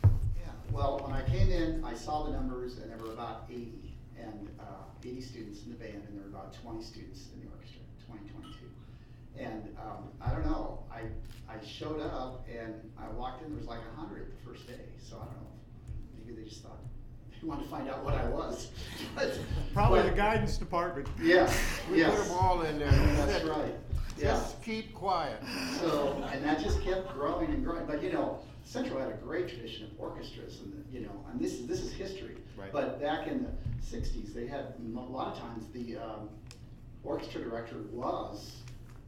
Yeah, 0.04 0.52
well, 0.72 1.00
when 1.04 1.14
I 1.14 1.28
came 1.28 1.50
in, 1.50 1.84
I 1.84 1.96
saw 1.96 2.22
the 2.26 2.32
numbers 2.32 2.78
and 2.78 2.92
there 2.92 3.00
were 3.00 3.14
about 3.14 3.46
eighty, 3.50 3.96
and, 4.16 4.48
uh, 4.60 4.64
eighty 5.04 5.22
students 5.22 5.64
in 5.64 5.72
the 5.72 5.76
band, 5.78 6.04
and 6.08 6.18
there 6.18 6.22
were 6.24 6.30
about 6.30 6.54
twenty 6.62 6.84
students 6.84 7.30
in 7.34 7.40
the 7.42 7.48
orchestra, 7.52 7.82
20, 8.10 8.30
22. 8.30 8.66
And, 9.38 9.76
um, 9.80 10.10
I 10.22 10.32
don't 10.32 10.46
know, 10.46 10.84
I, 10.92 11.02
I 11.52 11.64
showed 11.66 12.02
up 12.02 12.46
and 12.50 12.74
I 12.98 13.08
walked 13.10 13.44
in, 13.44 13.50
there 13.50 13.58
was 13.58 13.68
like 13.68 13.80
a 13.94 14.00
hundred 14.00 14.32
the 14.32 14.50
first 14.50 14.68
day, 14.68 14.82
so 15.02 15.18
I 15.18 15.26
don't 15.26 15.36
know, 15.36 15.48
maybe 16.26 16.42
they 16.42 16.48
just 16.48 16.64
thought, 16.64 16.78
they 17.42 17.48
wanted 17.48 17.64
to 17.64 17.70
find 17.70 17.90
out 17.90 18.04
what 18.04 18.16
I 18.16 18.28
was. 18.28 18.72
But- 19.16 19.40
Probably 19.74 20.02
the 20.02 20.12
guidance 20.12 20.58
department. 20.58 21.08
Yeah, 21.22 21.52
We 21.92 22.04
put 22.04 22.16
them 22.18 22.32
all 22.32 22.62
in 22.64 22.80
there. 22.80 22.92
that's 22.92 23.44
right, 23.46 23.74
yeah. 24.18 24.32
Just 24.32 24.62
keep 24.62 24.94
quiet. 24.94 25.42
So, 25.80 26.22
and 26.34 26.44
that 26.44 26.60
just 26.62 26.82
kept 26.84 27.14
growing 27.14 27.50
and 27.52 27.64
growing, 27.64 27.86
but 27.86 28.04
you 28.04 28.12
know, 28.12 28.40
Central 28.66 29.00
had 29.00 29.10
a 29.10 29.14
great 29.14 29.48
tradition 29.48 29.86
of 29.86 29.92
orchestras 30.00 30.60
and, 30.60 30.86
you 30.92 31.02
know, 31.02 31.26
and 31.32 31.40
this 31.40 31.54
is, 31.54 31.66
this 31.68 31.80
is 31.80 31.92
history. 31.94 32.36
Right. 32.58 32.72
But 32.74 33.02
back 33.02 33.28
in 33.28 33.44
the 33.44 33.50
sixties, 33.82 34.34
they 34.34 34.46
had, 34.46 34.74
a 34.96 35.00
lot 35.00 35.34
of 35.34 35.40
times, 35.40 35.66
the, 35.74 35.96
um, 35.98 36.30
orchestra 37.04 37.42
director 37.42 37.78
was 37.92 38.58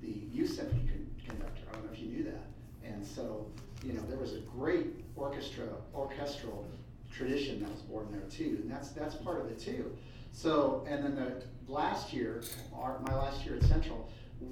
the 0.02 0.12
youth 0.32 0.52
symphony 0.56 0.82
con- 0.88 1.08
conductor, 1.26 1.62
I 1.70 1.74
don't 1.74 1.86
know 1.86 1.92
if 1.94 2.00
you 2.00 2.08
knew 2.10 2.24
that. 2.24 2.46
And 2.84 3.06
so, 3.06 3.48
you 3.84 3.94
know, 3.94 4.02
there 4.10 4.18
was 4.18 4.34
a 4.34 4.40
great 4.40 4.88
orchestra, 5.16 5.66
orchestral 5.94 6.68
tradition 7.14 7.62
that 7.62 7.70
was 7.72 7.82
born 7.82 8.08
there 8.12 8.22
too, 8.30 8.60
and 8.62 8.72
that's, 8.72 8.90
that's 8.90 9.16
part 9.16 9.40
of 9.40 9.48
it 9.48 9.60
too. 9.60 9.96
So, 10.32 10.86
and 10.90 11.04
then 11.04 11.16
the, 11.16 11.44
last 11.68 12.12
year, 12.14 12.44
our, 12.74 13.00
my 13.00 13.16
last 13.16 13.46
year 13.46 13.56
at 13.58 13.64
Central, 13.64 14.10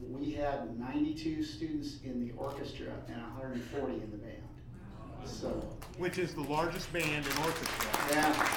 we 0.09 0.31
had 0.31 0.77
ninety-two 0.79 1.43
students 1.43 1.97
in 2.03 2.19
the 2.25 2.31
orchestra 2.37 2.87
and 3.07 3.19
hundred 3.21 3.53
and 3.53 3.63
forty 3.63 3.93
in 3.95 4.11
the 4.11 4.17
band. 4.17 4.35
So, 5.25 5.67
Which 5.97 6.17
is 6.19 6.33
the 6.33 6.43
largest 6.43 6.91
band 6.93 7.05
in 7.25 7.37
orchestra. 7.43 7.89
yeah, 8.11 8.49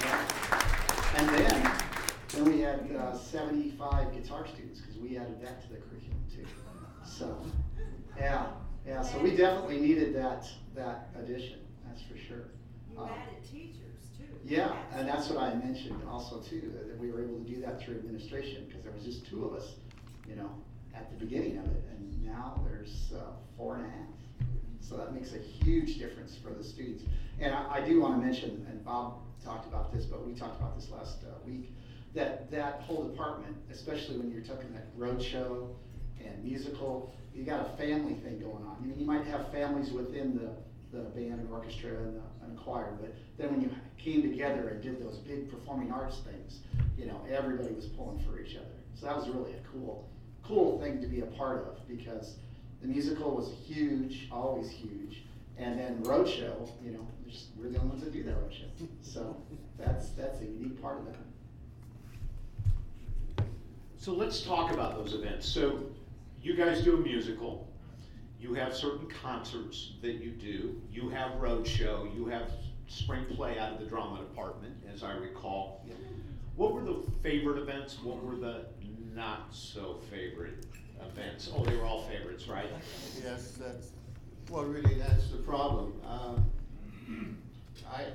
yeah. 0.00 1.14
And 1.18 1.28
then, 1.28 1.72
then 2.32 2.44
we 2.44 2.60
had 2.60 2.90
uh, 2.96 3.16
seventy-five 3.16 4.12
guitar 4.12 4.46
students, 4.46 4.80
because 4.80 4.96
we 4.98 5.16
added 5.18 5.40
that 5.42 5.62
to 5.62 5.68
the 5.68 5.76
curriculum 5.76 6.22
too. 6.34 6.46
So, 7.04 7.36
yeah, 8.16 8.46
yeah, 8.86 9.02
so 9.02 9.18
we 9.18 9.36
definitely 9.36 9.80
needed 9.80 10.14
that, 10.16 10.46
that 10.74 11.10
addition, 11.18 11.58
that's 11.86 12.02
for 12.02 12.16
sure. 12.16 12.48
You 12.90 13.00
Um, 13.00 13.08
added 13.10 13.44
teachers 13.50 14.08
too. 14.16 14.24
Yeah, 14.44 14.74
and 14.94 15.08
that's 15.08 15.28
what 15.28 15.42
I 15.42 15.54
mentioned 15.54 16.00
also 16.08 16.40
too, 16.40 16.72
that- 16.74 16.98
we 16.98 17.10
were 17.10 17.22
able 17.24 17.38
to 17.38 17.44
do 17.44 17.60
that 17.62 17.80
through 17.80 17.96
administration, 17.96 18.66
because 18.66 18.84
there 18.84 18.92
was 18.92 19.04
just 19.04 19.26
two 19.26 19.44
of 19.44 19.54
us, 19.54 19.74
you 20.28 20.36
know, 20.36 20.50
at 20.94 21.10
the 21.10 21.16
beginning 21.24 21.58
of 21.58 21.66
it, 21.66 21.82
and 21.90 22.24
now 22.24 22.60
there's 22.64 23.12
uh, 23.14 23.32
four 23.56 23.76
and 23.76 23.86
a 23.86 23.88
half. 23.88 24.48
So 24.80 24.96
that 24.96 25.12
makes 25.12 25.32
a 25.32 25.38
huge 25.38 25.98
difference 25.98 26.36
for 26.36 26.50
the 26.50 26.62
students. 26.62 27.02
And 27.40 27.52
I, 27.54 27.76
I 27.76 27.80
do 27.80 28.00
wanna 28.00 28.18
mention, 28.18 28.64
and 28.70 28.84
Bob 28.84 29.18
talked 29.44 29.66
about 29.66 29.92
this, 29.92 30.04
but 30.04 30.24
we 30.24 30.32
talked 30.34 30.60
about 30.60 30.76
this 30.78 30.90
last 30.90 31.24
uh, 31.24 31.34
week, 31.44 31.74
that 32.14 32.50
that 32.50 32.80
whole 32.82 33.04
department, 33.04 33.56
especially 33.70 34.18
when 34.18 34.30
you're 34.30 34.42
talking 34.42 34.72
that 34.72 34.86
road 34.96 35.22
show 35.22 35.68
and 36.22 36.44
musical, 36.44 37.14
you 37.34 37.44
got 37.44 37.60
a 37.60 37.76
family 37.76 38.14
thing 38.14 38.38
going 38.38 38.64
on. 38.64 38.76
I 38.78 38.86
mean, 38.86 38.98
you 38.98 39.06
might 39.06 39.24
have 39.26 39.50
families 39.50 39.90
within 39.90 40.38
the, 40.38 40.96
the 40.96 41.04
band 41.10 41.40
and 41.40 41.50
orchestra 41.50 41.90
and 41.90 42.16
the, 42.16 42.22
and 42.44 42.58
choir, 42.58 42.92
but 43.00 43.14
then 43.38 43.50
when 43.50 43.62
you 43.62 43.70
came 43.96 44.22
together 44.22 44.68
and 44.68 44.82
did 44.82 45.00
those 45.02 45.16
big 45.18 45.50
performing 45.50 45.90
arts 45.90 46.18
things, 46.18 46.60
you 46.98 47.06
know, 47.06 47.20
everybody 47.30 47.72
was 47.72 47.86
pulling 47.86 48.22
for 48.24 48.38
each 48.38 48.56
other. 48.56 48.66
So 48.94 49.06
that 49.06 49.16
was 49.16 49.28
really 49.28 49.52
a 49.52 49.60
cool, 49.72 50.08
cool 50.44 50.80
thing 50.80 51.00
to 51.00 51.06
be 51.06 51.20
a 51.20 51.26
part 51.26 51.66
of, 51.68 51.88
because 51.88 52.36
the 52.82 52.88
musical 52.88 53.34
was 53.34 53.48
huge, 53.64 54.28
always 54.30 54.68
huge. 54.70 55.24
And 55.56 55.78
then 55.78 56.02
roadshow, 56.02 56.68
you 56.84 56.92
know, 56.92 57.06
we're 57.56 57.70
the 57.70 57.78
only 57.78 57.90
ones 57.90 58.02
that 58.04 58.12
do 58.12 58.22
that 58.24 58.34
roadshow. 58.34 58.68
So 59.02 59.36
that's, 59.78 60.10
that's 60.10 60.40
a 60.40 60.44
unique 60.44 60.82
part 60.82 60.98
of 60.98 61.06
that. 61.06 61.16
So 64.02 64.12
let's 64.12 64.42
talk 64.42 64.72
about 64.72 64.96
those 64.96 65.14
events. 65.14 65.46
So 65.46 65.78
you 66.42 66.56
guys 66.56 66.82
do 66.82 66.96
a 66.96 67.00
musical, 67.00 67.68
you 68.40 68.52
have 68.52 68.74
certain 68.74 69.06
concerts 69.06 69.92
that 70.02 70.14
you 70.14 70.32
do, 70.32 70.82
you 70.90 71.08
have 71.10 71.34
roadshow, 71.34 72.12
you 72.12 72.26
have 72.26 72.50
spring 72.88 73.24
play 73.26 73.60
out 73.60 73.74
of 73.74 73.78
the 73.78 73.86
drama 73.86 74.18
department, 74.18 74.74
as 74.92 75.04
I 75.04 75.12
recall. 75.12 75.86
What 76.56 76.74
were 76.74 76.82
the 76.82 77.00
favorite 77.22 77.58
events? 77.58 78.02
What 78.02 78.24
were 78.24 78.34
the 78.34 78.66
not 79.14 79.46
so 79.52 80.00
favorite 80.10 80.66
events? 81.00 81.52
Oh, 81.54 81.64
they 81.64 81.76
were 81.76 81.84
all 81.84 82.02
favorites, 82.02 82.48
right? 82.48 82.66
Yes, 83.22 83.52
that's, 83.52 83.92
well, 84.50 84.64
really, 84.64 84.94
that's 84.94 85.28
the 85.28 85.36
problem. 85.36 85.92
Uh, 86.04 86.40
I, 87.94 88.06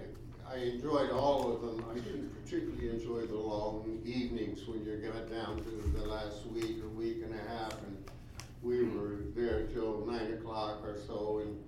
I 0.50 0.60
enjoyed 0.60 1.12
all 1.12 1.52
of 1.54 1.62
them. 1.62 1.86
I 1.92 1.96
didn't 1.96 2.30
particularly 2.42 2.90
enjoy 2.90 3.26
the 3.26 3.36
long 3.36 4.02
evenings 4.06 4.66
when 4.66 4.86
you 4.86 4.96
got 4.98 5.30
down 5.30 5.58
to 5.58 6.00
the 6.00 6.08
last 6.08 6.46
week 6.48 6.82
or 6.82 6.88
week 6.88 7.18
and 7.24 7.36
a 7.36 7.50
half 7.50 7.74
and 7.84 8.10
we 8.64 8.84
were 8.84 9.20
there 9.36 9.64
till 9.68 10.06
nine 10.06 10.34
o'clock 10.34 10.82
or 10.84 10.98
so 11.06 11.42
and, 11.44 11.64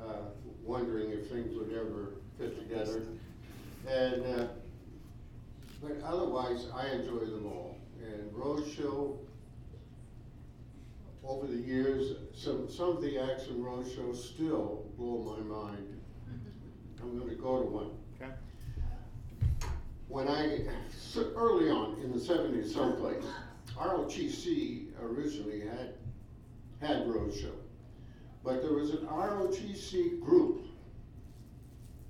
uh, 0.00 0.30
wondering 0.64 1.10
if 1.10 1.28
things 1.30 1.54
would 1.56 1.72
ever 1.72 2.14
fit 2.38 2.58
together. 2.58 3.02
And, 3.86 4.24
uh, 4.24 4.46
but 5.82 6.00
otherwise, 6.02 6.66
I 6.74 6.88
enjoy 6.88 7.26
them 7.26 7.46
all. 7.46 7.76
And 8.02 8.32
Roadshow, 8.32 9.18
over 11.22 11.46
the 11.46 11.58
years, 11.58 12.16
some, 12.34 12.68
some 12.70 12.96
of 12.96 13.02
the 13.02 13.18
acts 13.18 13.48
in 13.48 13.62
Roadshow 13.62 14.16
still 14.16 14.86
blow 14.96 15.36
my 15.36 15.42
mind. 15.42 16.00
I'm 17.00 17.18
gonna 17.18 17.34
go 17.34 17.62
to 17.62 17.68
one. 17.68 17.90
Okay. 20.10 20.14
When 20.14 20.28
I, 20.28 20.60
early 21.34 21.70
on 21.70 21.98
in 22.02 22.12
the 22.12 22.20
seventies 22.20 22.72
someplace, 22.74 23.24
ROTC 23.76 24.86
originally 25.02 25.60
had, 25.60 25.94
had 26.80 27.06
Roadshow. 27.06 27.52
But 28.44 28.62
there 28.62 28.72
was 28.72 28.90
an 28.90 29.06
ROTC 29.06 30.20
group, 30.20 30.66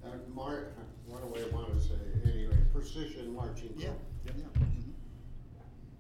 uh, 0.05 0.09
mar, 0.35 0.69
what 1.07 1.23
do 1.23 1.41
I 1.41 1.55
wanna 1.55 1.81
say, 1.81 1.95
anyway, 2.25 2.57
Precision 2.73 3.35
Marching 3.35 3.69
Group. 3.69 3.81
Yeah, 4.27 4.33
yeah. 4.37 4.63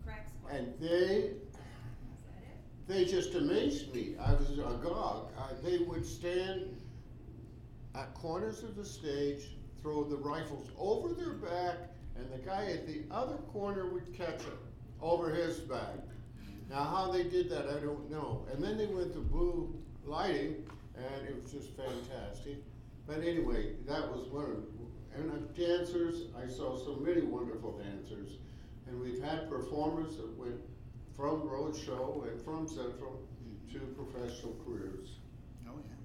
Crack 0.04 0.28
squad. 0.28 0.54
And 0.54 0.74
they, 0.78 0.86
Is 0.86 1.32
that 1.54 2.42
it? 2.42 2.86
they 2.86 3.04
just 3.06 3.34
amazed 3.34 3.94
me. 3.94 4.14
I 4.20 4.34
was 4.34 4.50
agog. 4.50 5.30
Uh, 5.38 5.54
they 5.64 5.78
would 5.78 6.04
stand 6.04 6.76
at 7.94 8.12
corners 8.14 8.62
of 8.62 8.76
the 8.76 8.84
stage, 8.84 9.55
throw 9.86 10.02
the 10.02 10.16
rifles 10.16 10.68
over 10.76 11.14
their 11.14 11.34
back, 11.34 11.76
and 12.16 12.28
the 12.32 12.44
guy 12.44 12.66
at 12.72 12.88
the 12.88 13.02
other 13.08 13.36
corner 13.52 13.88
would 13.88 14.12
catch 14.12 14.38
them 14.38 14.58
over 15.00 15.30
his 15.32 15.60
back. 15.60 15.94
Now, 16.68 16.82
how 16.82 17.12
they 17.12 17.22
did 17.22 17.48
that, 17.50 17.68
I 17.68 17.78
don't 17.78 18.10
know. 18.10 18.44
And 18.52 18.60
then 18.60 18.76
they 18.76 18.86
went 18.86 19.12
to 19.12 19.20
blue 19.20 19.72
lighting, 20.04 20.68
and 20.96 21.28
it 21.28 21.40
was 21.40 21.52
just 21.52 21.68
fantastic. 21.76 22.56
But 23.06 23.18
anyway, 23.18 23.74
that 23.86 24.10
was 24.10 24.26
one 24.32 24.44
of, 24.46 24.64
and 25.14 25.54
dancers, 25.54 26.22
I 26.36 26.48
saw 26.48 26.76
so 26.76 26.96
many 26.96 27.22
wonderful 27.22 27.78
dancers. 27.78 28.38
And 28.88 29.00
we've 29.00 29.22
had 29.22 29.48
performers 29.48 30.16
that 30.16 30.36
went 30.36 30.60
from 31.16 31.42
Roadshow 31.42 32.26
and 32.28 32.42
from 32.42 32.66
Central 32.66 33.22
to 33.72 33.78
professional 33.78 34.56
careers. 34.66 35.10
Oh, 35.68 35.74
yeah. 35.76 35.95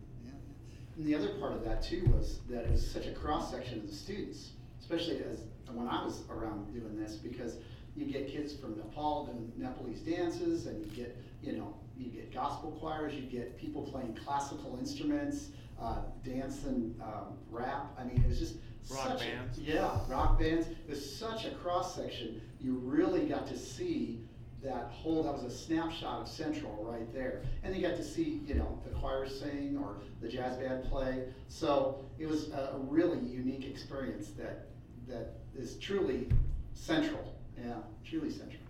And 1.02 1.10
the 1.10 1.16
other 1.16 1.30
part 1.40 1.54
of 1.54 1.66
that 1.66 1.82
too 1.82 2.06
was 2.16 2.42
that 2.48 2.66
it 2.66 2.70
was 2.70 2.88
such 2.88 3.08
a 3.08 3.12
cross-section 3.12 3.80
of 3.80 3.88
the 3.88 3.96
students, 3.96 4.52
especially 4.80 5.18
as, 5.32 5.46
when 5.74 5.88
I 5.88 6.06
was 6.06 6.22
around 6.30 6.72
doing 6.72 6.96
this, 6.96 7.16
because 7.16 7.56
you 7.96 8.06
get 8.06 8.28
kids 8.28 8.54
from 8.54 8.78
Nepal 8.78 9.28
and 9.32 9.52
Nepalese 9.58 10.02
dances, 10.02 10.68
and 10.68 10.86
you 10.86 10.92
get, 10.96 11.18
you 11.42 11.54
know, 11.54 11.74
you 11.98 12.12
get 12.12 12.32
gospel 12.32 12.78
choirs, 12.80 13.16
you 13.16 13.24
get 13.24 13.58
people 13.58 13.82
playing 13.82 14.16
classical 14.24 14.78
instruments, 14.80 15.48
uh, 15.82 16.02
dance 16.24 16.66
and, 16.66 17.02
um, 17.02 17.34
rap, 17.50 17.88
I 17.98 18.04
mean, 18.04 18.22
it 18.22 18.28
was 18.28 18.38
just 18.38 18.58
Rock 18.92 19.08
such 19.08 19.22
a- 19.24 19.26
bands. 19.32 19.58
Yeah, 19.60 19.98
rock 20.08 20.40
bands, 20.40 20.68
it 20.68 20.88
was 20.88 21.16
such 21.18 21.46
a 21.46 21.52
cross-section, 21.52 22.42
you 22.60 22.76
really 22.76 23.26
got 23.28 23.48
to 23.48 23.58
see 23.58 24.20
that 24.64 24.92
whole, 24.92 25.24
that 25.24 25.34
was 25.34 25.44
a 25.44 25.50
snapshot 25.50 26.22
of 26.22 26.28
Central 26.28 26.86
right 26.88 27.12
there. 27.14 27.42
And 27.64 27.76
you 27.76 27.82
got 27.82 27.98
to 27.98 28.04
see, 28.04 28.42
you 28.46 28.56
know, 28.56 28.80
the 28.86 28.92
choir 28.92 29.28
sing 29.28 29.78
or 29.82 29.98
the 30.22 30.28
jazz 30.28 30.58
band 30.58 30.84
play. 30.86 31.24
So 31.48 32.06
it 32.20 32.28
was 32.28 32.50
a 32.50 32.78
really 32.88 33.20
unique 33.20 33.66
experience 33.66 34.30
that, 34.38 34.68
that 35.08 35.34
is 35.58 35.78
truly 35.78 36.28
central. 36.74 37.36
Yeah, 37.58 37.74
truly 38.06 38.30
central. 38.30 38.62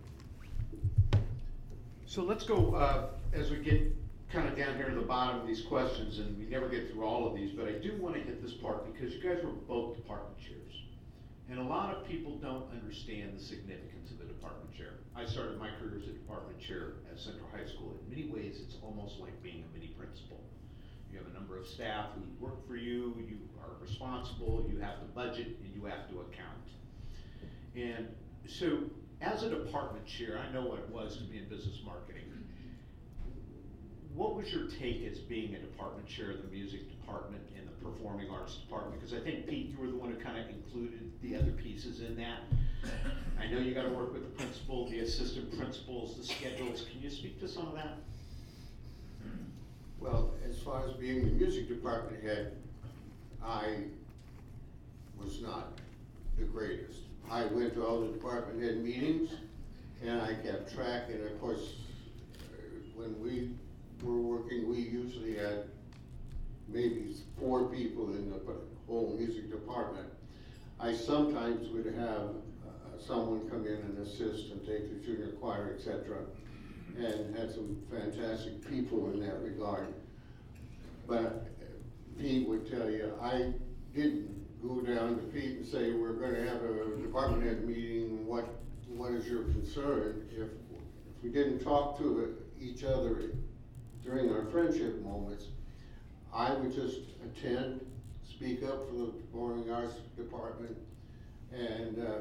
So 2.06 2.24
let's 2.24 2.44
go, 2.44 2.76
uh, 2.76 3.08
as 3.34 3.52
we 3.52 3.58
get 3.58 3.96
kind 4.32 4.48
of 4.48 4.58
down 4.58 4.76
here 4.76 4.90
to 4.90 4.96
the 4.96 5.02
bottom 5.02 5.42
of 5.42 5.48
these 5.48 5.62
questions, 5.62 6.20
and 6.20 6.38
we 6.38 6.46
never 6.46 6.68
get 6.68 6.92
through 6.92 7.04
all 7.04 7.28
of 7.28 7.36
these, 7.36 7.52
but 7.52 7.68
I 7.68 7.74
do 7.74 7.96
want 8.00 8.16
to 8.16 8.22
hit 8.22 8.42
this 8.42 8.54
part 8.54 8.92
because 8.94 9.14
you 9.14 9.22
guys 9.22 9.44
were 9.44 9.52
both 9.52 9.96
department 9.96 10.38
chairs. 10.40 10.61
And 11.52 11.60
a 11.60 11.64
lot 11.64 11.94
of 11.94 12.08
people 12.08 12.40
don't 12.40 12.72
understand 12.72 13.36
the 13.36 13.44
significance 13.44 14.08
of 14.16 14.24
a 14.24 14.28
department 14.32 14.72
chair. 14.72 15.04
I 15.14 15.26
started 15.26 15.60
my 15.60 15.68
career 15.76 16.00
as 16.00 16.08
a 16.08 16.16
department 16.16 16.58
chair 16.64 17.04
at 17.12 17.20
Central 17.20 17.44
High 17.52 17.68
School. 17.68 18.00
In 18.00 18.08
many 18.08 18.32
ways, 18.32 18.56
it's 18.64 18.78
almost 18.82 19.20
like 19.20 19.36
being 19.44 19.68
a 19.68 19.70
mini 19.76 19.92
principal. 20.00 20.40
You 21.12 21.20
have 21.20 21.28
a 21.28 21.34
number 21.36 21.60
of 21.60 21.68
staff 21.68 22.16
who 22.16 22.24
work 22.40 22.66
for 22.66 22.78
you, 22.78 23.20
you 23.28 23.36
are 23.60 23.76
responsible, 23.84 24.66
you 24.72 24.80
have 24.80 25.04
to 25.04 25.06
budget, 25.12 25.60
and 25.60 25.76
you 25.76 25.84
have 25.92 26.08
to 26.08 26.24
account. 26.24 26.64
And 27.76 28.08
so, 28.48 28.88
as 29.20 29.44
a 29.44 29.50
department 29.50 30.08
chair, 30.08 30.40
I 30.40 30.50
know 30.54 30.64
what 30.64 30.80
it 30.80 30.90
was 30.90 31.18
to 31.18 31.24
be 31.26 31.38
in 31.38 31.50
business 31.50 31.84
marketing. 31.84 32.32
What 34.16 34.36
was 34.36 34.48
your 34.56 34.72
take 34.80 35.04
as 35.04 35.20
being 35.28 35.56
a 35.56 35.60
department 35.60 36.08
chair 36.08 36.32
of 36.32 36.44
the 36.44 36.48
music 36.48 36.88
department 36.88 37.44
and 37.60 37.68
the 37.68 37.71
performing 37.84 38.30
arts 38.30 38.58
department? 38.58 39.00
Because 39.00 39.14
I 39.16 39.24
think 39.24 39.48
Pete, 39.48 39.70
you 39.70 39.78
were 39.78 39.88
the 39.88 39.98
one 39.98 40.12
who 40.12 40.18
kind 40.18 40.38
of 40.38 40.50
included 40.50 41.12
the 41.22 41.36
other 41.36 41.52
pieces 41.52 42.02
in 42.02 42.16
that. 42.18 42.40
I 43.40 43.48
know 43.48 43.60
you 43.60 43.74
gotta 43.74 43.90
work 43.90 44.14
with 44.14 44.24
the 44.24 44.44
principal, 44.44 44.90
the 44.90 45.00
assistant 45.00 45.58
principals, 45.58 46.18
the 46.18 46.24
schedules. 46.24 46.86
Can 46.92 47.02
you 47.02 47.10
speak 47.10 47.40
to 47.40 47.48
some 47.48 47.68
of 47.68 47.76
that? 47.76 47.98
Well, 50.00 50.34
as 50.48 50.58
far 50.60 50.88
as 50.88 50.94
being 50.94 51.26
the 51.26 51.32
music 51.32 51.68
department 51.68 52.24
head, 52.24 52.58
I 53.44 53.84
was 55.20 55.42
not 55.42 55.80
the 56.38 56.46
greatest. 56.46 57.02
I 57.30 57.46
went 57.46 57.76
to 57.76 57.86
all 57.86 58.02
the 58.02 58.08
department 58.08 58.64
head 58.64 58.84
meetings, 58.84 59.30
and 60.04 60.22
I 60.22 60.34
kept 60.34 60.74
track, 60.74 61.04
and 61.10 61.24
of 61.24 61.40
course, 61.40 61.74
uh, 62.36 62.58
when 62.96 63.20
we 63.22 63.52
were 64.04 64.20
working, 64.20 64.68
we 64.68 64.80
usually 64.80 65.36
had 65.36 65.66
maybe 66.72 67.16
four 67.40 67.66
people 67.66 68.14
in 68.14 68.30
the 68.30 68.40
whole 68.88 69.16
music 69.18 69.50
department. 69.52 70.08
I 70.80 70.94
sometimes 70.94 71.70
would 71.70 71.86
have 71.86 72.30
uh, 72.66 73.00
someone 73.00 73.50
come 73.50 73.66
in 73.66 73.74
and 73.74 73.98
assist 74.00 74.52
and 74.52 74.66
take 74.66 74.90
the 74.90 75.06
junior 75.06 75.32
choir, 75.40 75.76
etc., 75.78 76.18
and 76.98 77.36
had 77.36 77.52
some 77.52 77.78
fantastic 77.90 78.68
people 78.70 79.12
in 79.12 79.20
that 79.22 79.42
regard. 79.42 79.94
But 81.08 81.48
Pete 82.20 82.48
would 82.48 82.70
tell 82.70 82.90
you, 82.90 83.14
I 83.22 83.54
didn't 83.96 84.30
go 84.62 84.82
down 84.82 85.18
to 85.18 85.24
Pete 85.24 85.58
and 85.58 85.66
say, 85.66 85.92
we're 85.92 86.14
gonna 86.14 86.48
have 86.50 86.64
a 86.64 86.98
department 87.02 87.44
head 87.44 87.68
meeting, 87.68 88.26
what, 88.26 88.46
what 88.88 89.12
is 89.12 89.28
your 89.28 89.44
concern? 89.44 90.28
If, 90.32 90.44
if 90.44 90.50
we 91.24 91.30
didn't 91.30 91.60
talk 91.60 91.98
to 92.00 92.36
each 92.60 92.84
other 92.84 93.32
during 94.04 94.32
our 94.32 94.46
friendship 94.52 95.02
moments, 95.02 95.48
I 96.34 96.54
would 96.54 96.74
just 96.74 97.00
attend, 97.24 97.86
speak 98.24 98.64
up 98.64 98.88
for 98.88 98.96
the 98.96 99.06
performing 99.08 99.72
arts 99.72 99.96
department, 100.16 100.78
and, 101.52 102.00
uh, 102.00 102.20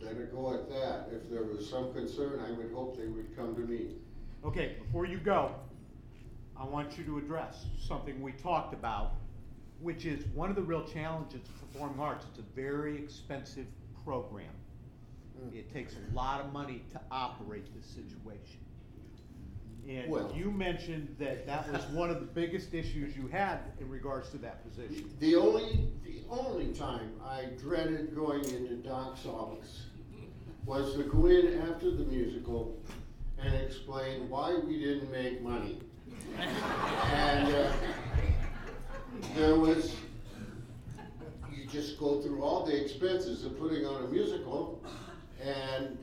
let 0.00 0.16
it 0.16 0.32
go 0.32 0.52
at 0.52 0.68
that. 0.68 1.08
If 1.12 1.30
there 1.30 1.44
was 1.44 1.68
some 1.68 1.92
concern, 1.92 2.40
I 2.46 2.50
would 2.52 2.72
hope 2.72 2.96
they 2.98 3.06
would 3.06 3.34
come 3.36 3.54
to 3.54 3.62
me. 3.62 3.96
Okay, 4.44 4.76
before 4.84 5.06
you 5.06 5.18
go, 5.18 5.54
I 6.56 6.64
want 6.64 6.98
you 6.98 7.04
to 7.04 7.18
address 7.18 7.66
something 7.78 8.20
we 8.20 8.32
talked 8.32 8.74
about, 8.74 9.12
which 9.80 10.04
is 10.04 10.24
one 10.34 10.50
of 10.50 10.56
the 10.56 10.62
real 10.62 10.84
challenges 10.84 11.40
of 11.48 11.72
performing 11.72 12.00
arts. 12.00 12.26
It's 12.30 12.38
a 12.38 12.54
very 12.54 12.96
expensive 12.96 13.66
program. 14.04 14.50
It 15.52 15.72
takes 15.72 15.94
a 15.94 16.14
lot 16.14 16.40
of 16.40 16.52
money 16.52 16.82
to 16.92 17.00
operate 17.10 17.66
this 17.74 17.86
situation. 17.86 18.60
Well- 20.08 20.32
you 20.34 20.50
mentioned 20.50 21.14
that 21.18 21.46
that 21.46 21.70
was 21.72 21.84
one 21.86 22.10
of 22.10 22.20
the 22.20 22.26
biggest 22.26 22.74
issues 22.74 23.16
you 23.16 23.28
had 23.28 23.60
in 23.80 23.88
regards 23.88 24.30
to 24.30 24.38
that 24.38 24.64
position. 24.68 25.10
The 25.20 25.36
only, 25.36 25.88
the 26.04 26.22
only 26.28 26.72
time 26.72 27.12
I 27.24 27.44
dreaded 27.60 28.14
going 28.14 28.44
into 28.44 28.74
Doc's 28.76 29.24
office 29.26 29.86
was 30.64 30.94
to 30.94 31.04
go 31.04 31.26
in 31.26 31.60
after 31.70 31.90
the 31.92 32.04
musical 32.04 32.76
and 33.38 33.54
explain 33.54 34.28
why 34.28 34.54
we 34.56 34.78
didn't 34.78 35.10
make 35.12 35.40
money. 35.42 35.78
And, 36.36 37.54
uh, 37.54 37.72
there 39.36 39.54
was, 39.54 39.94
you 41.54 41.66
just 41.66 41.98
go 41.98 42.20
through 42.20 42.42
all 42.42 42.64
the 42.66 42.76
expenses 42.82 43.44
of 43.44 43.58
putting 43.58 43.86
on 43.86 44.04
a 44.04 44.08
musical, 44.08 44.82
and 45.40 45.96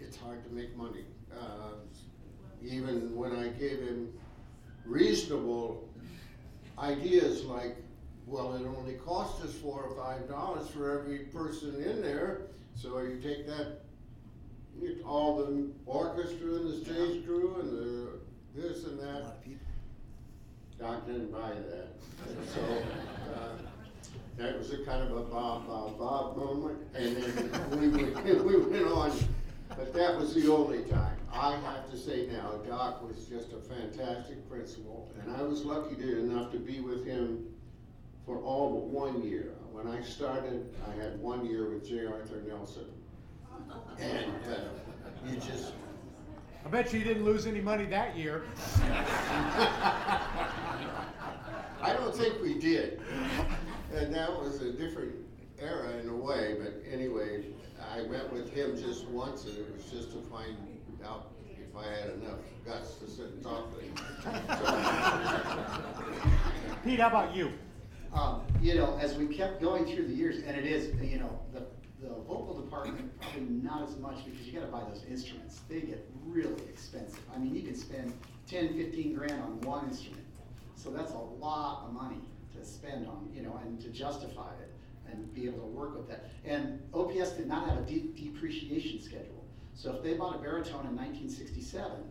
it's 0.00 0.16
hard 0.16 0.42
to 0.44 0.50
make 0.50 0.76
money. 0.76 1.04
Uh, 1.40 1.74
even 2.62 3.14
when 3.16 3.32
I 3.36 3.48
gave 3.48 3.80
him 3.80 4.08
reasonable 4.84 5.88
ideas 6.78 7.44
like 7.44 7.76
well, 8.26 8.54
it 8.54 8.62
only 8.78 8.94
cost 8.94 9.42
us 9.44 9.52
four 9.52 9.82
or 9.82 9.96
five 9.96 10.28
dollars 10.28 10.68
for 10.68 11.00
every 11.00 11.18
person 11.26 11.74
in 11.82 12.00
there, 12.00 12.42
so 12.76 12.98
you 13.00 13.20
take 13.20 13.46
that, 13.48 13.80
you- 14.80 15.02
all 15.04 15.36
the 15.44 15.68
orchestra 15.86 16.54
and 16.54 16.68
the 16.72 16.84
stage 16.84 17.26
crew 17.26 17.56
and 17.60 17.70
the 17.70 18.08
this 18.54 18.84
and 18.84 18.98
that. 19.00 19.36
Doc 20.78 21.06
didn't 21.06 21.30
buy 21.32 21.50
that, 21.50 21.88
so, 22.54 22.60
uh, 23.34 23.48
that 24.36 24.58
was 24.58 24.72
a 24.72 24.78
kind 24.84 25.02
of 25.02 25.16
a 25.16 25.20
Bob, 25.22 25.66
Bob, 25.68 25.98
Bob 25.98 26.36
moment, 26.36 26.78
and 26.94 27.16
then 27.16 27.80
we 27.80 27.88
went, 27.88 28.24
we 28.44 28.56
went 28.56 28.86
on, 28.86 29.12
but 29.68 29.92
that 29.94 30.18
was 30.18 30.34
the 30.34 30.50
only 30.52 30.82
time. 30.84 31.16
I 31.32 31.56
have 31.56 31.90
to 31.90 31.96
say 31.96 32.26
now, 32.26 32.60
Doc 32.68 33.02
was 33.02 33.24
just 33.24 33.52
a 33.52 33.60
fantastic 33.60 34.48
principal, 34.50 35.10
and 35.20 35.34
I 35.34 35.42
was 35.42 35.64
lucky 35.64 35.96
to, 35.96 36.18
enough 36.20 36.52
to 36.52 36.58
be 36.58 36.80
with 36.80 37.06
him 37.06 37.46
for 38.26 38.38
all 38.38 38.70
but 38.70 38.88
one 38.88 39.22
year. 39.22 39.54
When 39.72 39.86
I 39.86 40.02
started, 40.02 40.74
I 40.86 41.02
had 41.02 41.18
one 41.18 41.46
year 41.46 41.70
with 41.70 41.88
J. 41.88 42.04
Arthur 42.04 42.42
Nelson, 42.46 42.84
and, 43.98 44.32
uh, 44.50 45.26
you 45.26 45.36
just, 45.36 45.72
I 46.64 46.68
bet 46.68 46.92
you 46.92 47.02
didn't 47.02 47.24
lose 47.24 47.46
any 47.46 47.60
money 47.60 47.86
that 47.86 48.16
year. 48.16 48.44
I 51.80 51.94
don't 51.94 52.14
think 52.14 52.40
we 52.42 52.58
did. 52.58 53.00
And 53.94 54.14
that 54.14 54.30
was 54.30 54.60
a 54.60 54.70
different 54.72 55.14
era 55.58 55.96
in 55.96 56.08
a 56.08 56.14
way, 56.14 56.56
but 56.60 56.82
anyway, 56.90 57.46
I 57.92 58.02
went 58.02 58.32
with 58.32 58.52
him 58.52 58.76
just 58.76 59.06
once 59.08 59.46
and 59.46 59.58
it 59.58 59.74
was 59.74 59.90
just 59.90 60.12
to 60.12 60.20
find 60.30 60.56
out 61.04 61.32
if 61.50 61.76
I 61.76 61.84
had 61.84 62.10
enough 62.10 62.38
guts 62.64 62.94
to 62.96 63.08
sit 63.10 63.26
and 63.26 63.42
talk 63.42 63.70
to 63.74 63.80
him. 63.80 63.94
Pete, 66.84 67.00
how 67.00 67.08
about 67.08 67.34
you? 67.34 67.50
Um, 68.12 68.42
you 68.60 68.74
know, 68.74 68.98
as 69.00 69.14
we 69.14 69.26
kept 69.26 69.62
going 69.62 69.86
through 69.86 70.06
the 70.08 70.14
years, 70.14 70.42
and 70.46 70.56
it 70.56 70.66
is, 70.66 70.94
you 71.02 71.18
know, 71.18 71.38
the, 71.52 71.60
the 72.00 72.14
vocal 72.14 72.60
department, 72.60 73.18
probably 73.20 73.40
not 73.42 73.88
as 73.88 73.96
much 73.98 74.24
because 74.24 74.46
you 74.46 74.52
gotta 74.52 74.70
buy 74.70 74.82
those 74.82 75.04
instruments. 75.08 75.60
They 75.68 75.80
get 75.80 76.06
really 76.26 76.62
expensive. 76.68 77.20
I 77.34 77.38
mean, 77.38 77.54
you 77.54 77.62
can 77.62 77.74
spend 77.74 78.12
10, 78.48 78.74
15 78.74 79.14
grand 79.14 79.40
on 79.42 79.60
one 79.62 79.88
instrument. 79.88 80.24
So 80.74 80.90
that's 80.90 81.12
a 81.12 81.18
lot 81.18 81.84
of 81.86 81.92
money 81.94 82.20
to 82.58 82.64
spend 82.66 83.06
on, 83.06 83.30
you 83.34 83.42
know, 83.42 83.58
and 83.64 83.80
to 83.80 83.88
justify 83.88 84.50
it 84.60 84.74
and 85.10 85.32
be 85.32 85.46
able 85.46 85.60
to 85.60 85.66
work 85.66 85.96
with 85.96 86.08
that. 86.08 86.26
And 86.44 86.80
OPS 86.92 87.30
did 87.32 87.46
not 87.46 87.66
have 87.68 87.78
a 87.78 87.82
de- 87.82 88.12
depreciation 88.16 89.00
schedule. 89.00 89.41
So 89.74 89.92
if 89.94 90.02
they 90.02 90.14
bought 90.14 90.36
a 90.36 90.38
baritone 90.38 90.86
in 90.86 90.94
nineteen 90.94 91.28
sixty-seven, 91.28 92.02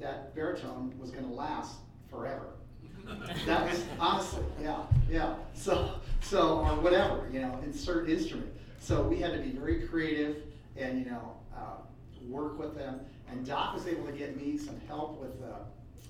that 0.00 0.34
baritone 0.34 0.94
was 0.98 1.10
gonna 1.10 1.32
last 1.32 1.76
forever. 2.10 2.54
That 3.46 3.68
was 3.68 3.84
honestly, 3.98 4.44
yeah, 4.62 4.82
yeah. 5.08 5.34
So, 5.54 6.00
so 6.20 6.58
or 6.58 6.76
whatever, 6.80 7.28
you 7.32 7.40
know, 7.40 7.58
insert 7.64 8.08
instrument. 8.08 8.50
So 8.78 9.02
we 9.02 9.16
had 9.18 9.32
to 9.32 9.38
be 9.38 9.50
very 9.50 9.86
creative 9.88 10.36
and 10.76 10.98
you 10.98 11.10
know 11.10 11.36
uh, 11.56 11.78
work 12.28 12.58
with 12.58 12.76
them. 12.76 13.00
And 13.30 13.46
Doc 13.46 13.74
was 13.74 13.86
able 13.86 14.06
to 14.06 14.12
get 14.12 14.36
me 14.36 14.58
some 14.58 14.80
help 14.86 15.20
with 15.20 15.42
uh, 15.42 15.58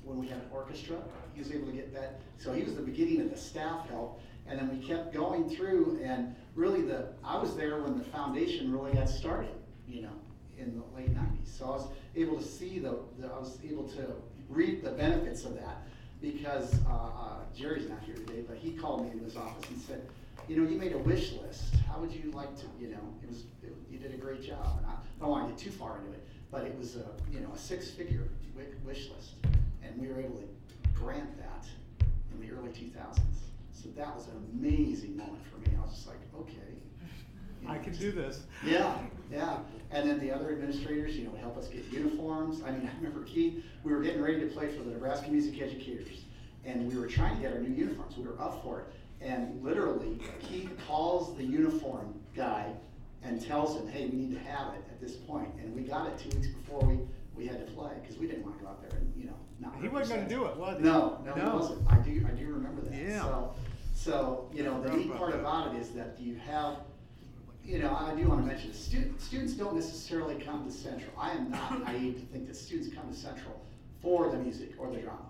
when 0.05 0.19
we 0.19 0.27
had 0.27 0.39
an 0.39 0.49
orchestra. 0.53 0.97
He 1.35 1.41
was 1.41 1.53
able 1.53 1.67
to 1.67 1.73
get 1.73 1.95
that. 1.95 2.21
So 2.39 2.53
he 2.53 2.63
was 2.63 2.75
the 2.75 2.83
beginning 2.83 3.21
of 3.21 3.31
the 3.31 3.37
staff 3.37 3.89
help. 3.89 4.21
And 4.47 4.59
then 4.59 4.69
we 4.69 4.85
kept 4.85 5.15
going 5.15 5.49
through, 5.49 6.01
and 6.03 6.35
really 6.57 6.83
the 6.83 7.09
I 7.25 7.39
was 7.39 7.55
there 7.57 7.81
when 7.81 7.97
the 7.97 8.05
foundation 8.05 8.73
really 8.73 8.93
got 8.93 9.09
started. 9.09 9.51
You 9.87 10.03
know, 10.03 10.13
in 10.61 10.77
the 10.77 10.97
late 10.97 11.15
'90s. 11.15 11.59
So 11.59 11.67
I 11.67 11.69
was 11.71 11.87
able 12.17 12.37
to 12.37 12.45
see 12.45 12.79
the, 12.79 12.99
the 13.19 13.29
I 13.29 13.39
was 13.39 13.59
able 13.65 13.89
to 13.89 14.15
reap 14.49 14.85
the 14.85 14.91
benefits 14.91 15.45
of 15.45 15.55
that 15.55 15.87
because 16.21 16.75
uh, 16.87 16.93
uh, 16.93 17.37
Jerry's 17.57 17.89
not 17.89 18.01
here 18.03 18.15
today, 18.15 18.43
but 18.47 18.57
he 18.57 18.73
called 18.73 19.07
me 19.07 19.13
in 19.13 19.25
his 19.25 19.37
office 19.37 19.69
and 19.71 19.81
said, 19.81 20.07
you 20.49 20.57
know, 20.57 20.69
you 20.69 20.77
made 20.77 20.93
a 20.93 20.99
wish 20.99 21.33
list. 21.33 21.75
How 21.89 21.99
would 22.01 22.13
you 22.13 22.31
like 22.33 22.57
to, 22.57 22.67
you 22.81 22.89
know, 22.89 23.01
it 23.23 23.29
was, 23.29 23.45
it, 23.63 23.75
you 23.91 23.99
did 23.99 24.13
a 24.13 24.17
great 24.17 24.43
job. 24.43 24.79
And 24.79 24.87
I 24.87 24.97
don't 25.21 25.31
want 25.31 25.47
to 25.47 25.55
get 25.55 25.73
too 25.73 25.77
far 25.77 25.99
into 25.99 26.11
it, 26.13 26.27
but 26.51 26.65
it 26.65 26.77
was 26.77 26.97
a, 26.97 27.07
you 27.33 27.41
know, 27.41 27.51
a 27.55 27.59
six-figure 27.59 28.29
wish 28.85 29.09
list. 29.17 29.35
And 29.83 29.99
we 29.99 30.09
were 30.09 30.21
able 30.21 30.37
to 30.39 30.49
grant 30.95 31.39
that 31.39 31.67
in 32.33 32.47
the 32.47 32.53
early 32.55 32.71
2000s. 32.71 33.19
So 33.73 33.89
that 33.97 34.15
was 34.15 34.27
an 34.27 34.45
amazing 34.53 35.17
moment 35.17 35.43
for 35.51 35.59
me. 35.59 35.77
I 35.79 35.83
was 35.83 35.95
just 35.95 36.07
like, 36.07 36.19
okay. 36.39 36.75
I 37.69 37.79
can 37.79 37.93
do 37.95 38.13
this. 38.13 38.43
yeah, 38.65 38.97
yeah. 39.31 39.59
And 39.93 40.09
then 40.09 40.21
the 40.21 40.31
other 40.31 40.51
administrators, 40.53 41.17
you 41.17 41.25
know, 41.25 41.35
help 41.41 41.57
us 41.57 41.69
get 41.69 41.85
uniforms. 41.93 42.63
I 42.65 42.71
mean, 42.71 42.89
I 42.93 42.97
remember 42.97 43.25
Keith, 43.25 43.63
we 43.85 43.93
were 43.93 44.01
getting 44.03 44.23
ready 44.23 44.41
to 44.41 44.47
play 44.47 44.69
for 44.69 44.83
the 44.83 44.91
Nebraska 44.91 45.31
Music 45.31 45.61
Educators. 45.61 46.21
And 46.65 46.91
we 46.93 46.99
were 46.99 47.07
trying 47.07 47.37
to 47.37 47.43
get 47.43 47.53
our 47.53 47.59
new 47.59 47.75
uniforms. 47.75 48.17
We 48.17 48.25
were 48.25 48.41
up 48.41 48.63
for 48.63 48.81
it. 48.81 48.87
And 49.23 49.63
literally, 49.63 50.21
Keith 50.41 50.71
calls 50.87 51.37
the 51.37 51.45
uniform 51.45 52.15
guy 52.35 52.73
and 53.23 53.45
tells 53.45 53.77
him, 53.79 53.89
hey, 53.89 54.07
we 54.07 54.17
need 54.17 54.35
to 54.35 54.41
have 54.41 54.75
it 54.75 54.83
at 54.91 55.01
this 55.01 55.17
point. 55.17 55.49
And 55.59 55.75
we 55.75 55.83
got 55.83 56.07
it 56.07 56.19
two 56.19 56.37
weeks 56.39 56.49
before 56.55 56.81
we, 56.81 56.99
we 57.37 57.47
had 57.47 57.67
to 57.67 57.73
play, 57.73 57.93
because 58.01 58.17
we 58.19 58.27
didn't 58.27 58.45
want 58.45 58.59
to 58.59 58.65
go 58.65 58.71
out 58.71 58.81
there 58.81 58.99
and, 58.99 59.13
you 59.17 59.25
know, 59.27 59.35
not 59.59 59.75
He 59.81 59.89
wasn't 59.89 60.21
gonna 60.21 60.29
do 60.31 60.47
it, 60.47 60.57
was 60.57 60.79
he? 60.79 60.85
No, 60.85 61.21
no, 61.25 61.35
he 61.35 61.41
No. 61.41 61.55
wasn't. 61.57 61.83
I 61.91 61.97
do, 61.99 62.25
I 62.27 62.31
do 62.31 62.47
remember 62.47 62.81
that. 62.83 62.95
Yeah. 62.95 63.21
So, 63.23 63.55
so, 63.95 64.51
you 64.55 64.63
know, 64.63 64.81
the 64.83 64.91
neat 64.97 65.15
part 65.17 65.35
about 65.35 65.75
it 65.75 65.81
is 65.81 65.91
that 65.91 66.17
you 66.19 66.37
have 66.37 66.77
you 67.65 67.79
know, 67.79 67.95
I 67.95 68.15
do 68.15 68.27
want 68.29 68.41
to 68.41 68.47
mention, 68.47 68.73
students, 68.73 69.25
students 69.25 69.53
don't 69.55 69.75
necessarily 69.75 70.37
come 70.37 70.65
to 70.65 70.73
Central. 70.73 71.13
I 71.19 71.33
am 71.33 71.51
not 71.51 71.85
naive 71.85 72.21
to 72.21 72.27
think 72.27 72.49
that 72.49 72.57
students 72.57 72.95
come 72.95 73.09
to 73.09 73.17
Central 73.17 73.61
for 74.03 74.31
the 74.31 74.39
music 74.39 74.73
or 74.79 74.91
the 74.91 74.99
drama. 74.99 75.27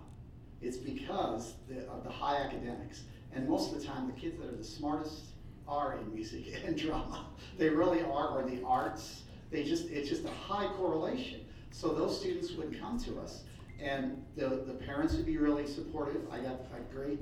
It's 0.61 0.77
because 0.77 1.55
the, 1.67 1.87
of 1.87 2.03
the 2.03 2.09
high 2.09 2.37
academics. 2.37 3.03
And 3.33 3.47
most 3.47 3.73
of 3.73 3.79
the 3.79 3.85
time, 3.85 4.07
the 4.07 4.19
kids 4.19 4.39
that 4.39 4.47
are 4.47 4.55
the 4.55 4.63
smartest 4.63 5.25
are 5.67 5.97
in 5.97 6.13
music 6.13 6.45
and 6.65 6.77
drama. 6.77 7.27
They 7.57 7.69
really 7.69 8.01
are, 8.01 8.29
or 8.29 8.49
the 8.49 8.63
arts. 8.65 9.23
They 9.51 9.63
just, 9.63 9.89
it's 9.89 10.09
just 10.09 10.25
a 10.25 10.29
high 10.29 10.67
correlation. 10.75 11.41
So 11.71 11.89
those 11.89 12.19
students 12.19 12.51
would 12.53 12.79
come 12.79 12.99
to 13.03 13.19
us. 13.19 13.43
And 13.81 14.23
the, 14.35 14.63
the 14.67 14.73
parents 14.73 15.15
would 15.15 15.25
be 15.25 15.37
really 15.37 15.65
supportive. 15.65 16.21
I 16.31 16.39
got 16.39 16.61
a 16.75 16.93
great 16.93 17.19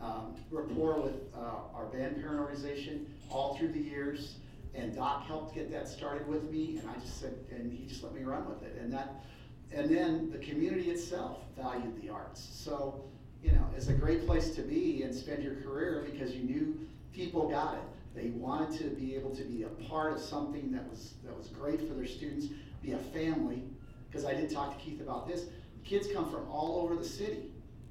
um, 0.00 0.34
rapport 0.50 1.00
with 1.00 1.14
uh, 1.34 1.74
our 1.74 1.86
band 1.86 2.20
parent 2.20 2.40
organization 2.40 3.06
all 3.30 3.56
through 3.56 3.72
the 3.72 3.80
years. 3.80 4.36
And 4.74 4.94
Doc 4.94 5.24
helped 5.26 5.54
get 5.54 5.70
that 5.70 5.88
started 5.88 6.26
with 6.26 6.50
me, 6.50 6.78
and 6.78 6.90
I 6.90 6.94
just 6.94 7.20
said, 7.20 7.34
and 7.50 7.72
he 7.72 7.86
just 7.86 8.02
let 8.02 8.14
me 8.14 8.22
run 8.22 8.48
with 8.48 8.62
it. 8.62 8.76
And 8.80 8.92
that, 8.92 9.24
and 9.72 9.88
then 9.88 10.30
the 10.30 10.38
community 10.38 10.90
itself 10.90 11.38
valued 11.56 12.00
the 12.02 12.08
arts. 12.08 12.48
So, 12.52 13.04
you 13.42 13.52
know, 13.52 13.64
it's 13.76 13.88
a 13.88 13.92
great 13.92 14.26
place 14.26 14.54
to 14.56 14.62
be 14.62 15.02
and 15.02 15.14
spend 15.14 15.42
your 15.42 15.56
career 15.56 16.04
because 16.10 16.34
you 16.34 16.42
knew 16.42 16.78
people 17.12 17.48
got 17.48 17.74
it. 17.74 17.80
They 18.14 18.30
wanted 18.30 18.78
to 18.78 18.84
be 18.84 19.14
able 19.14 19.34
to 19.34 19.42
be 19.42 19.64
a 19.64 19.68
part 19.68 20.12
of 20.12 20.20
something 20.20 20.72
that 20.72 20.88
was 20.88 21.14
that 21.24 21.36
was 21.36 21.48
great 21.48 21.86
for 21.86 21.94
their 21.94 22.06
students, 22.06 22.46
be 22.82 22.92
a 22.92 22.98
family. 22.98 23.62
Because 24.08 24.24
I 24.24 24.34
did 24.34 24.50
talk 24.50 24.78
to 24.78 24.84
Keith 24.84 25.00
about 25.00 25.26
this. 25.26 25.46
Kids 25.84 26.08
come 26.12 26.30
from 26.30 26.48
all 26.48 26.80
over 26.82 26.94
the 26.94 27.04
city. 27.04 27.50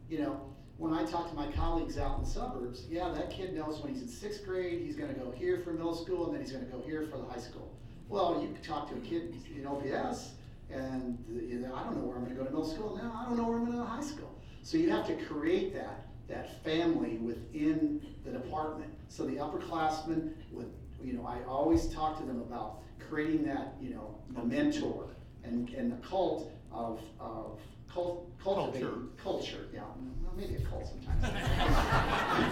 You 0.10 0.20
know, 0.20 0.42
when 0.84 0.94
I 0.94 1.06
talk 1.06 1.30
to 1.30 1.36
my 1.36 1.48
colleagues 1.48 1.98
out 1.98 2.18
in 2.18 2.26
the 2.26 2.30
suburbs, 2.30 2.84
yeah, 2.90 3.08
that 3.08 3.30
kid 3.32 3.54
knows 3.56 3.82
when 3.82 3.94
he's 3.94 4.02
in 4.02 4.10
sixth 4.10 4.46
grade, 4.46 4.82
he's 4.82 4.98
gonna 4.98 5.14
go 5.14 5.32
here 5.32 5.62
for 5.64 5.72
middle 5.72 5.96
school, 5.96 6.26
and 6.26 6.34
then 6.34 6.42
he's 6.42 6.52
gonna 6.52 6.66
go 6.66 6.82
here 6.86 7.08
for 7.10 7.18
the 7.18 7.24
high 7.24 7.40
school. 7.40 7.72
Well, 8.10 8.42
you 8.42 8.54
talk 8.62 8.90
to 8.90 8.96
a 8.96 9.00
kid 9.00 9.34
in 9.56 9.66
OPS, 9.66 10.32
and 10.70 11.24
you 11.30 11.60
know, 11.60 11.74
I 11.74 11.86
don't 11.86 11.96
know 11.96 12.04
where 12.04 12.18
I'm 12.18 12.24
gonna 12.26 12.36
go 12.36 12.44
to 12.44 12.50
middle 12.50 12.70
school, 12.70 13.00
now 13.02 13.18
I 13.18 13.30
don't 13.30 13.38
know 13.38 13.46
where 13.46 13.60
I'm 13.60 13.66
gonna 13.66 13.78
go 13.78 13.84
to 13.84 13.90
high 13.90 14.04
school. 14.04 14.38
So 14.62 14.76
you 14.76 14.90
have 14.90 15.08
to 15.08 15.16
create 15.16 15.74
that, 15.74 16.08
that 16.28 16.62
family 16.66 17.16
within 17.16 18.02
the 18.26 18.32
department. 18.32 18.92
So 19.08 19.26
the 19.26 19.38
upperclassmen 19.38 20.34
with, 20.52 20.68
you 21.02 21.14
know, 21.14 21.26
I 21.26 21.38
always 21.48 21.88
talk 21.94 22.20
to 22.20 22.26
them 22.26 22.42
about 22.42 22.80
creating 23.00 23.46
that, 23.46 23.76
you 23.82 23.92
know, 23.92 24.18
the 24.36 24.44
mentor 24.44 25.08
and, 25.46 25.70
and 25.70 25.94
the 25.94 26.08
cult 26.08 26.52
of, 26.74 27.00
of 27.22 27.62
cult, 27.94 28.30
cultivating, 28.44 29.10
culture, 29.22 29.68
yeah, 29.74 29.82
well, 29.82 30.34
maybe 30.36 30.56
a 30.56 30.60
cult 30.62 30.88
sometimes. 30.88 31.22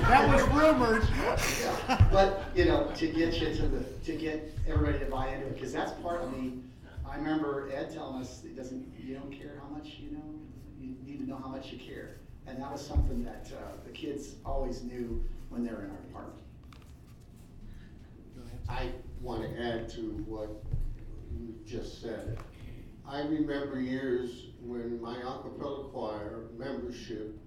That 0.08 0.28
was 0.30 0.44
rumored. 0.50 1.08
Yeah, 1.62 2.08
But, 2.12 2.44
you 2.56 2.66
know, 2.66 2.92
to 2.96 3.08
get 3.08 3.40
you 3.40 3.54
to 3.56 3.68
the, 3.68 3.84
to 4.06 4.14
get 4.16 4.54
everybody 4.68 5.00
to 5.00 5.06
buy 5.06 5.30
into 5.30 5.48
it, 5.48 5.54
because 5.56 5.74
that's 5.74 5.92
part 6.02 6.22
of 6.22 6.32
the, 6.32 6.52
I 7.10 7.16
remember 7.16 7.70
Ed 7.74 7.92
telling 7.94 8.22
us, 8.22 8.44
it 8.44 8.56
doesn't, 8.56 8.94
you 9.00 9.16
don't 9.16 9.32
care 9.32 9.60
how 9.62 9.68
much, 9.76 9.98
you 10.00 10.12
know, 10.12 10.24
you 10.80 10.96
need 11.06 11.20
to 11.20 11.30
know 11.30 11.38
how 11.38 11.50
much 11.50 11.72
you 11.72 11.80
care. 11.80 12.18
And 12.48 12.62
that 12.62 12.72
was 12.72 12.86
something 12.86 13.24
that, 13.24 13.50
uh, 13.54 13.72
the 13.86 13.92
kids 13.92 14.36
always 14.46 14.84
knew 14.84 15.24
when 15.50 15.64
they 15.64 15.72
were 15.72 15.84
in 15.84 15.92
our 15.92 15.98
department. 15.98 16.38
I 18.70 18.90
want 19.22 19.44
to 19.44 19.62
add 19.62 19.90
to 19.90 20.02
what 20.26 20.50
you 21.38 21.54
just 21.66 22.02
said. 22.02 22.38
I 23.06 23.20
remember 23.22 23.82
years 23.82 24.51
when 24.64 25.02
my 25.02 25.18
a 25.18 25.40
cappella 25.42 25.86
choir 25.86 26.44
membership 26.58 27.38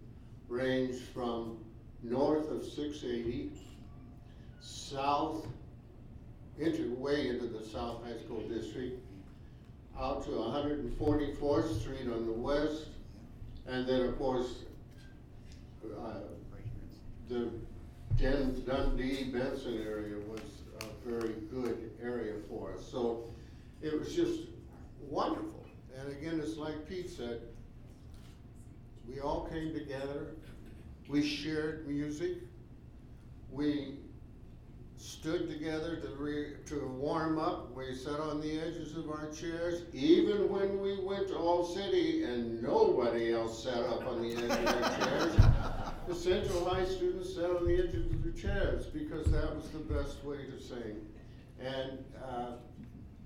ranged 0.48 1.03
from 1.14 1.59
north 2.03 2.50
of 2.50 2.64
six 2.64 3.05
eighty, 3.05 3.53
south, 4.61 5.46
into, 6.59 6.94
way 6.94 7.29
into 7.29 7.46
the 7.46 7.64
South 7.64 8.05
High 8.05 8.18
School 8.18 8.40
District, 8.48 9.00
out 9.98 10.24
to 10.24 10.31
one 10.33 10.50
hundred 10.50 10.81
and 10.81 10.96
forty-fourth 10.98 11.81
Street 11.81 12.09
on 12.12 12.27
the 12.27 12.33
west, 12.33 12.87
and 13.66 13.87
then, 13.87 14.03
of 14.03 14.18
course, 14.18 14.64
uh, 15.98 16.20
the 17.29 17.50
Den- 18.18 18.62
Dundee, 18.66 19.24
Benson 19.24 19.81
area 19.83 20.16
was 20.29 20.40
a 20.81 21.09
very 21.09 21.35
good 21.50 21.90
area 22.03 22.35
for 22.48 22.74
us. 22.74 22.85
So 22.90 23.24
it 23.83 23.98
was 23.98 24.14
just 24.14 24.40
wonderful. 25.09 25.63
And 25.98 26.11
again, 26.12 26.40
it's 26.42 26.57
like 26.57 26.88
Pete 26.88 27.11
said, 27.11 27.40
we 29.09 29.20
all 29.20 29.48
came 29.50 29.72
together, 29.72 30.35
we 31.09 31.26
shared 31.26 31.87
music, 31.87 32.38
we 33.50 33.98
stood 34.96 35.48
together 35.48 35.96
to 35.96 36.09
re, 36.18 36.54
to 36.66 36.87
warm 36.98 37.38
up, 37.38 37.74
we 37.76 37.94
sat 37.94 38.18
on 38.18 38.40
the 38.40 38.59
edges 38.59 38.96
of 38.96 39.11
our 39.11 39.28
chairs, 39.30 39.83
even 39.92 40.48
when 40.48 40.80
we 40.80 40.98
went 41.04 41.28
to 41.28 41.37
All 41.37 41.64
City 41.64 42.24
and 42.24 42.62
nobody 42.62 43.33
else 43.33 43.62
sat 43.62 43.85
up 43.85 44.07
on 44.07 44.22
the 44.22 44.35
edge 44.35 44.42
of 44.42 44.48
their 44.48 45.09
chairs. 45.09 45.37
The 46.09 46.14
Central 46.14 46.64
High 46.68 46.85
students 46.87 47.35
sat 47.35 47.50
on 47.50 47.66
the 47.66 47.74
edges 47.74 48.11
of 48.11 48.22
their 48.22 48.33
chairs 48.33 48.87
because 48.87 49.26
that 49.26 49.54
was 49.54 49.68
the 49.70 49.78
best 49.78 50.24
way 50.24 50.38
to 50.46 50.61
sing. 50.62 51.07
And, 51.61 52.04
uh, 52.24 52.52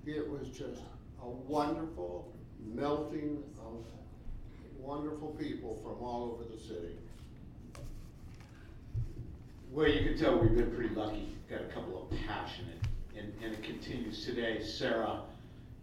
it 0.04 0.28
was 0.28 0.48
just 0.48 0.82
a 1.22 1.28
wonderful 1.28 2.32
melting 2.74 3.42
of 3.60 3.84
wonderful 4.78 5.28
people 5.38 5.78
from 5.82 6.04
all 6.04 6.32
over 6.32 6.44
the 6.44 6.60
city. 6.60 6.94
Well, 9.70 9.88
you 9.88 10.08
can 10.08 10.18
tell 10.18 10.38
we've 10.38 10.56
been 10.56 10.70
pretty 10.70 10.94
lucky, 10.94 11.36
got 11.50 11.60
a 11.60 11.66
couple 11.66 12.02
of 12.02 12.18
passionate, 12.26 12.80
and, 13.16 13.32
and 13.42 13.52
it 13.52 13.62
continues 13.62 14.24
today. 14.24 14.62
Sarah 14.62 15.20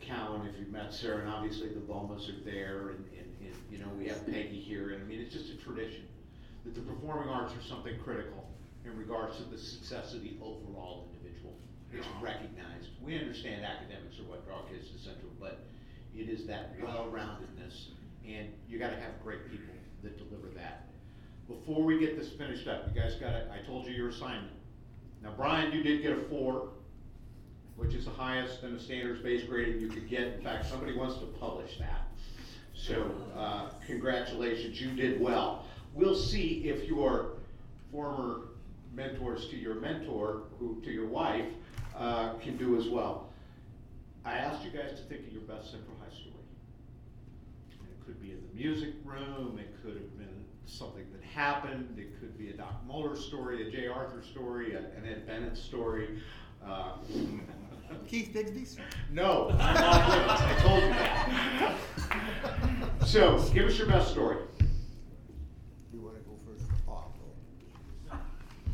Cowan, 0.01 0.47
if 0.47 0.59
you've 0.59 0.71
met 0.71 0.93
Sarah, 0.93 1.19
and 1.19 1.29
obviously 1.29 1.69
the 1.69 1.81
Bomas 1.81 2.29
are 2.29 2.43
there, 2.43 2.89
and, 2.89 3.05
and, 3.17 3.29
and, 3.41 3.55
you 3.71 3.77
know, 3.77 3.87
we 3.97 4.07
have 4.07 4.25
Peggy 4.25 4.59
here, 4.59 4.91
and 4.91 5.03
I 5.03 5.05
mean, 5.05 5.19
it's 5.19 5.33
just 5.33 5.51
a 5.51 5.57
tradition 5.57 6.05
that 6.65 6.73
the 6.73 6.81
performing 6.81 7.29
arts 7.29 7.53
are 7.53 7.61
something 7.67 7.93
critical 8.03 8.49
in 8.85 8.97
regards 8.97 9.37
to 9.37 9.43
the 9.43 9.57
success 9.57 10.13
of 10.13 10.21
the 10.23 10.33
overall 10.41 11.07
individual. 11.13 11.53
It's 11.93 12.07
recognized. 12.21 12.89
We 13.03 13.17
understand 13.17 13.63
academics 13.63 14.19
are 14.19 14.23
what 14.23 14.45
draw 14.45 14.63
kids 14.63 14.89
to 14.91 14.97
Central, 14.97 15.31
but 15.39 15.59
it 16.17 16.29
is 16.29 16.45
that 16.47 16.75
well-roundedness, 16.81 17.87
and 18.27 18.47
you 18.69 18.79
gotta 18.79 18.95
have 18.95 19.21
great 19.23 19.49
people 19.49 19.73
that 20.03 20.17
deliver 20.17 20.47
that. 20.55 20.87
Before 21.47 21.83
we 21.83 21.99
get 21.99 22.17
this 22.17 22.29
finished 22.31 22.67
up, 22.67 22.87
you 22.87 22.99
guys 22.99 23.15
got 23.15 23.33
it, 23.33 23.47
I 23.51 23.65
told 23.65 23.85
you 23.85 23.93
your 23.93 24.09
assignment. 24.09 24.53
Now, 25.21 25.33
Brian, 25.35 25.71
you 25.71 25.83
did 25.83 26.01
get 26.01 26.11
a 26.11 26.21
four, 26.29 26.69
which 27.75 27.93
is 27.93 28.05
the 28.05 28.11
highest 28.11 28.63
in 28.63 28.73
the 28.73 28.79
standards-based 28.79 29.47
grading 29.47 29.81
you 29.81 29.87
could 29.87 30.09
get. 30.09 30.33
In 30.33 30.41
fact, 30.41 30.65
somebody 30.65 30.95
wants 30.95 31.17
to 31.19 31.25
publish 31.25 31.77
that. 31.79 32.07
So, 32.73 33.11
uh, 33.35 33.69
congratulations, 33.85 34.79
you 34.79 34.91
did 34.91 35.19
well. 35.19 35.65
We'll 35.93 36.15
see 36.15 36.67
if 36.67 36.87
your 36.87 37.33
former 37.91 38.41
mentors 38.93 39.47
to 39.49 39.57
your 39.57 39.75
mentor, 39.75 40.43
who, 40.59 40.81
to 40.83 40.91
your 40.91 41.07
wife, 41.07 41.47
uh, 41.97 42.33
can 42.35 42.57
do 42.57 42.77
as 42.77 42.87
well. 42.87 43.29
I 44.25 44.33
asked 44.33 44.63
you 44.65 44.71
guys 44.71 44.91
to 44.91 45.05
think 45.07 45.27
of 45.27 45.33
your 45.33 45.43
best 45.43 45.71
Central 45.71 45.95
High 45.99 46.13
story. 46.15 46.33
And 47.79 47.89
It 47.89 47.94
could 48.05 48.21
be 48.21 48.31
in 48.31 48.41
the 48.47 48.53
music 48.53 48.93
room, 49.03 49.57
it 49.59 49.73
could 49.81 49.95
have 49.95 50.17
been 50.17 50.45
something 50.65 51.05
that 51.11 51.23
happened, 51.23 51.97
it 51.97 52.19
could 52.19 52.37
be 52.37 52.49
a 52.49 52.53
Doc 52.53 52.81
Moller 52.85 53.15
story, 53.15 53.67
a 53.67 53.71
J. 53.71 53.87
Arthur 53.87 54.21
story, 54.21 54.75
an 54.75 54.85
Ed 55.07 55.25
Bennett 55.27 55.57
story. 55.57 56.19
uh, 56.65 56.93
Keith 58.07 58.31
Bigsby's? 58.33 58.77
No, 59.11 59.49
I 59.59 60.55
told 60.59 60.83
you 60.83 60.89
that. 60.89 61.75
So, 63.07 63.37
give 63.53 63.67
us 63.67 63.77
your 63.77 63.87
best 63.87 64.11
story. 64.11 64.37
You 65.93 66.01
wanna 66.01 66.19
go 66.19 66.35
first? 66.47 66.65
Oh. 66.87 67.03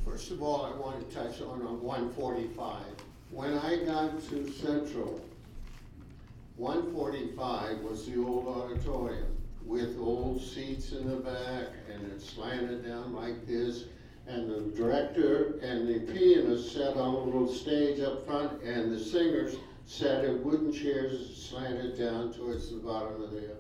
First 0.06 0.32
of 0.32 0.42
all, 0.42 0.66
I 0.66 0.72
want 0.78 1.08
to 1.10 1.16
touch 1.16 1.42
on 1.42 1.62
on 1.62 1.82
one 1.82 2.12
forty-five. 2.14 2.86
When 3.32 3.58
I 3.58 3.78
got 3.86 4.22
to 4.30 4.50
Central, 4.52 5.22
one 6.62 6.94
forty-five 6.94 7.80
was 7.80 8.06
the 8.06 8.24
old 8.24 8.48
auditorium 8.48 9.36
with 9.66 9.98
old 9.98 10.40
seats 10.40 10.92
in 10.92 11.10
the 11.10 11.16
back 11.16 11.70
and 11.92 12.12
it 12.12 12.22
slanted 12.22 12.86
down 12.86 13.16
like 13.16 13.48
this. 13.48 13.86
And 14.28 14.48
the 14.48 14.78
director 14.78 15.58
and 15.64 15.88
the 15.88 16.14
pianist 16.14 16.72
sat 16.72 16.96
on 16.98 17.16
a 17.16 17.18
little 17.18 17.52
stage 17.52 18.00
up 18.02 18.28
front 18.28 18.62
and 18.62 18.92
the 18.92 19.00
singers 19.00 19.56
sat 19.88 20.24
in 20.24 20.44
wooden 20.44 20.72
chairs 20.72 21.36
slanted 21.36 21.98
down 21.98 22.32
towards 22.32 22.70
the 22.70 22.78
bottom 22.78 23.24
of 23.24 23.32
the. 23.32 23.56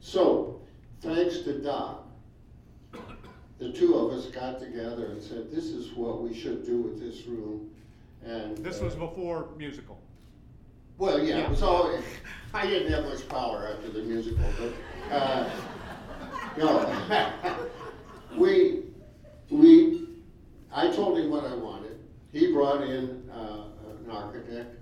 So, 0.00 0.60
thanks 1.00 1.38
to 1.38 1.60
Doc, 1.60 2.06
the 3.58 3.72
two 3.72 3.96
of 3.96 4.12
us 4.12 4.26
got 4.26 4.60
together 4.60 5.06
and 5.06 5.20
said, 5.20 5.50
this 5.50 5.64
is 5.64 5.92
what 5.94 6.22
we 6.22 6.32
should 6.32 6.64
do 6.64 6.76
with 6.82 7.00
this 7.00 7.26
room. 7.26 7.68
And. 8.24 8.56
This 8.58 8.80
uh, 8.80 8.84
was 8.84 8.94
before 8.94 9.48
musical. 9.58 9.98
Well, 10.98 11.22
yeah, 11.22 11.50
Yeah. 11.50 11.66
all, 11.66 11.98
I 12.52 12.66
didn't 12.66 12.92
have 12.92 13.04
much 13.04 13.28
power 13.28 13.68
after 13.72 13.90
the 13.90 14.02
musical, 14.02 14.44
but, 14.58 15.14
uh, 15.14 15.50
no. 16.56 17.68
We, 18.36 18.82
we, 19.48 20.08
I 20.72 20.88
told 20.90 21.18
him 21.18 21.30
what 21.30 21.44
I 21.44 21.54
wanted. 21.54 21.98
He 22.32 22.52
brought 22.52 22.82
in, 22.82 23.28
uh, 23.32 23.66
an 24.04 24.10
architect 24.10 24.76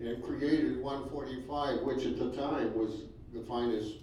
and 0.00 0.20
created 0.22 0.82
one 0.82 1.08
forty-five, 1.10 1.80
which 1.82 2.04
at 2.06 2.18
the 2.18 2.30
time 2.32 2.74
was 2.76 3.02
the 3.32 3.40
finest 3.42 3.94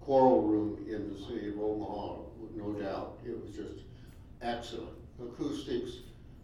choral 0.00 0.42
room 0.42 0.84
in 0.86 1.10
the 1.10 1.18
city 1.18 1.48
of 1.48 1.58
Omaha, 1.58 2.16
no 2.54 2.72
doubt. 2.74 3.18
It 3.26 3.34
was 3.42 3.54
just 3.56 3.84
excellent. 4.42 4.90
Acoustics 5.22 5.92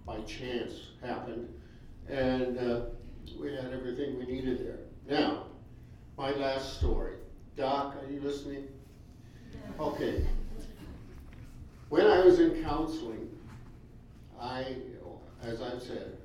by 0.06 0.20
chance 0.22 0.72
happened, 1.02 1.48
and, 2.08 2.58
uh, 2.58 2.80
we 3.38 3.54
had 3.54 3.72
everything 3.72 4.18
we 4.18 4.26
needed 4.26 4.66
there. 4.66 4.78
Now, 5.08 5.46
my 6.16 6.30
last 6.32 6.78
story. 6.78 7.16
Doc, 7.56 7.96
are 7.96 8.10
you 8.10 8.20
listening? 8.20 8.68
Okay. 9.78 10.26
When 11.88 12.06
I 12.06 12.20
was 12.20 12.40
in 12.40 12.62
counseling, 12.62 13.28
I, 14.40 14.76
as 15.42 15.60
I've 15.60 15.82
said, 15.82 16.16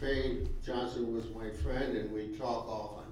Faye 0.00 0.46
Johnson 0.64 1.14
was 1.14 1.30
my 1.30 1.50
friend 1.62 1.96
and 1.96 2.12
we 2.12 2.36
talk 2.36 2.68
often. 2.68 3.04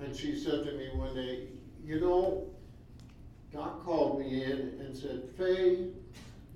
And 0.00 0.16
she 0.16 0.36
said 0.36 0.64
to 0.64 0.72
me 0.72 0.88
one 0.94 1.14
day, 1.14 1.48
you 1.84 2.00
know, 2.00 2.48
Doc 3.52 3.84
called 3.84 4.20
me 4.20 4.44
in 4.44 4.76
and 4.80 4.96
said, 4.96 5.22
Faye, 5.36 5.88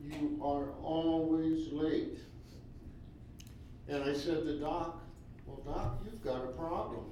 you 0.02 0.40
are 0.42 0.70
always 0.82 1.72
late. 1.72 2.18
And 3.88 4.02
I 4.02 4.14
said 4.14 4.44
to 4.44 4.58
Doc, 4.58 5.03
well, 5.62 5.74
Doc, 5.74 6.00
you've 6.04 6.24
got 6.24 6.44
a 6.44 6.48
problem. 6.48 7.04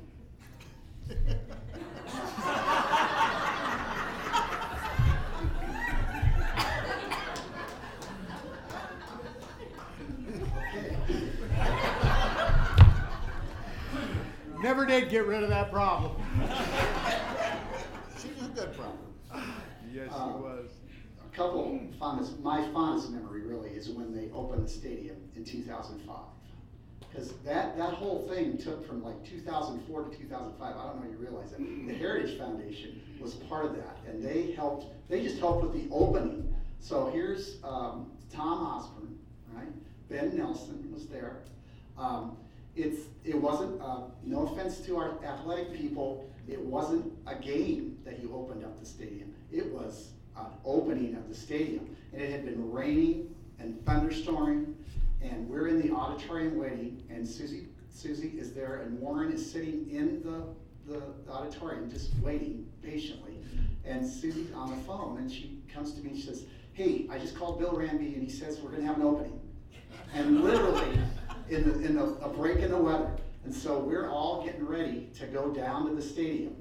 Never 14.63 14.87
did 14.87 15.11
get 15.11 15.27
rid 15.27 15.43
of 15.43 15.51
that 15.51 15.71
problem. 15.73 16.17
she 18.21 18.29
was 18.29 18.47
a 18.47 18.51
good 18.55 18.73
problem. 18.75 18.97
Yes, 19.93 20.09
she 20.09 20.15
um, 20.15 20.43
was. 20.43 20.71
A 21.25 21.37
couple 21.37 21.81
fondest, 21.99 22.39
my 22.41 22.69
fondest 22.73 23.11
memory 23.11 23.43
really 23.43 23.71
is 23.71 23.89
when 23.91 24.15
they 24.15 24.31
opened 24.33 24.65
the 24.67 24.71
stadium 24.71 25.17
in 25.37 25.45
2005 25.45 26.17
because 27.13 27.33
that, 27.45 27.77
that 27.77 27.95
whole 27.95 28.27
thing 28.29 28.57
took 28.57 28.87
from 28.87 29.03
like 29.05 29.23
2004 29.25 30.05
to 30.05 30.17
2005. 30.17 30.61
I 30.61 30.87
don't 30.87 31.01
know 31.01 31.07
if 31.07 31.13
you 31.13 31.19
realize 31.19 31.51
that. 31.51 31.59
The 31.59 31.95
Heritage 31.95 32.39
Foundation 32.39 33.03
was 33.21 33.35
part 33.35 33.67
of 33.67 33.77
that, 33.77 33.99
and 34.09 34.25
they 34.25 34.53
helped. 34.53 34.87
They 35.09 35.23
just 35.23 35.39
helped 35.39 35.65
with 35.65 35.75
the 35.75 35.95
opening. 35.95 36.55
So 36.81 37.11
here's 37.11 37.59
um, 37.63 38.11
Tom 38.33 38.67
Osborne, 38.67 39.19
right? 39.53 39.69
Ben 40.09 40.37
Nelson 40.37 40.91
was 40.93 41.07
there. 41.07 41.43
Um, 41.99 42.37
it's 42.75 43.01
it 43.25 43.37
wasn't. 43.37 43.81
Uh, 43.83 44.05
no 44.25 44.47
offense 44.47 44.81
to 44.81 44.97
our 44.97 45.23
athletic 45.25 45.75
people, 45.75 46.25
it 46.49 46.61
wasn't 46.61 47.13
a 47.27 47.35
game 47.35 47.99
that 48.05 48.21
you 48.21 48.35
opened 48.35 48.65
up 48.65 48.81
the 48.81 48.87
stadium. 48.87 49.35
It 49.53 49.71
was 49.71 50.13
an 50.37 50.47
opening 50.65 51.15
of 51.15 51.29
the 51.29 51.35
stadium, 51.35 51.95
and 52.13 52.23
it 52.23 52.31
had 52.31 52.47
been 52.47 52.73
raining 52.73 53.35
and 53.59 53.85
thunderstorming 53.85 54.75
and 55.23 55.49
we're 55.49 55.69
in 55.69 55.81
the 55.81 55.95
auditorium 55.95 56.59
waiting, 56.59 57.03
and 57.11 57.27
Susie, 57.27 57.69
Susie 57.91 58.35
is 58.39 58.53
there, 58.53 58.83
and 58.83 58.99
Warren 58.99 59.33
is 59.33 59.51
sitting 59.51 59.89
in 59.91 60.23
the, 60.23 60.45
the 60.93 61.03
auditorium, 61.31 61.91
just 61.91 62.13
waiting 62.23 62.67
patiently. 62.83 63.39
And 63.85 64.07
Susie's 64.07 64.53
on 64.53 64.71
the 64.71 64.83
phone, 64.85 65.19
and 65.19 65.31
she 65.31 65.63
comes 65.73 65.93
to 65.95 66.01
me, 66.01 66.11
and 66.11 66.19
she 66.19 66.27
says, 66.27 66.45
hey, 66.73 67.07
I 67.11 67.19
just 67.19 67.37
called 67.37 67.59
Bill 67.59 67.73
Ramby, 67.73 68.15
and 68.15 68.23
he 68.23 68.31
says 68.31 68.61
we're 68.61 68.71
gonna 68.71 68.87
have 68.87 68.97
an 68.97 69.03
opening. 69.03 69.41
And 70.15 70.43
literally, 70.43 70.99
in 71.49 71.69
the, 71.69 71.87
in 71.87 71.97
the, 71.97 72.05
a 72.05 72.29
break 72.29 72.59
in 72.59 72.71
the 72.71 72.79
weather. 72.79 73.11
And 73.45 73.55
so 73.55 73.79
we're 73.79 74.09
all 74.09 74.45
getting 74.45 74.67
ready 74.67 75.11
to 75.19 75.27
go 75.27 75.53
down 75.53 75.89
to 75.89 75.95
the 75.95 76.03
stadium. 76.03 76.57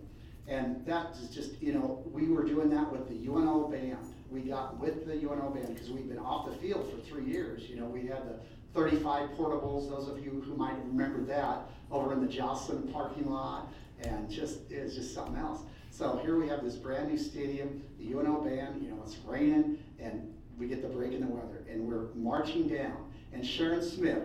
And 0.48 0.86
that 0.86 1.16
is 1.22 1.30
just, 1.30 1.62
you 1.62 1.74
know, 1.74 2.04
we 2.12 2.28
were 2.28 2.44
doing 2.44 2.70
that 2.72 2.92
with 2.92 3.08
the 3.08 3.28
UNO 3.28 3.68
band, 3.70 4.00
we 4.32 4.42
got 4.42 4.80
with 4.80 5.06
the 5.06 5.14
UNO 5.14 5.50
band, 5.50 5.74
because 5.76 5.90
we've 5.90 6.08
been 6.08 6.20
off 6.20 6.48
the 6.50 6.56
field 6.56 6.90
for 6.90 6.98
three 7.06 7.26
years, 7.26 7.70
you 7.70 7.76
know, 7.76 7.86
we 7.86 8.08
had 8.08 8.26
the 8.26 8.40
thirty-five 8.74 9.30
portables, 9.32 9.90
those 9.90 10.08
of 10.08 10.24
you 10.24 10.42
who 10.46 10.56
might 10.56 10.78
remember 10.86 11.22
that, 11.26 11.70
over 11.92 12.14
in 12.14 12.22
the 12.22 12.32
Joslyn 12.32 12.84
parking 12.94 13.30
lot, 13.30 13.68
and 14.04 14.30
just, 14.30 14.60
it's 14.72 14.96
just 14.96 15.14
something 15.14 15.36
else. 15.36 15.62
So 15.92 16.22
here 16.24 16.40
we 16.40 16.48
have 16.48 16.64
this 16.64 16.76
brand-new 16.76 17.18
stadium, 17.18 17.84
the 18.00 18.14
UNO 18.14 18.42
band, 18.42 18.82
you 18.82 18.90
know, 18.90 19.00
it's 19.04 19.18
raining, 19.26 19.78
and 20.00 20.34
we 20.58 20.68
get 20.68 20.82
the 20.82 20.88
break 20.88 21.12
in 21.12 21.20
the 21.20 21.28
weather, 21.28 21.66
and 21.70 21.86
we're 21.86 22.14
marching 22.16 22.70
down. 22.70 23.12
And 23.34 23.46
Sharon 23.46 23.84
Smith, 23.84 24.24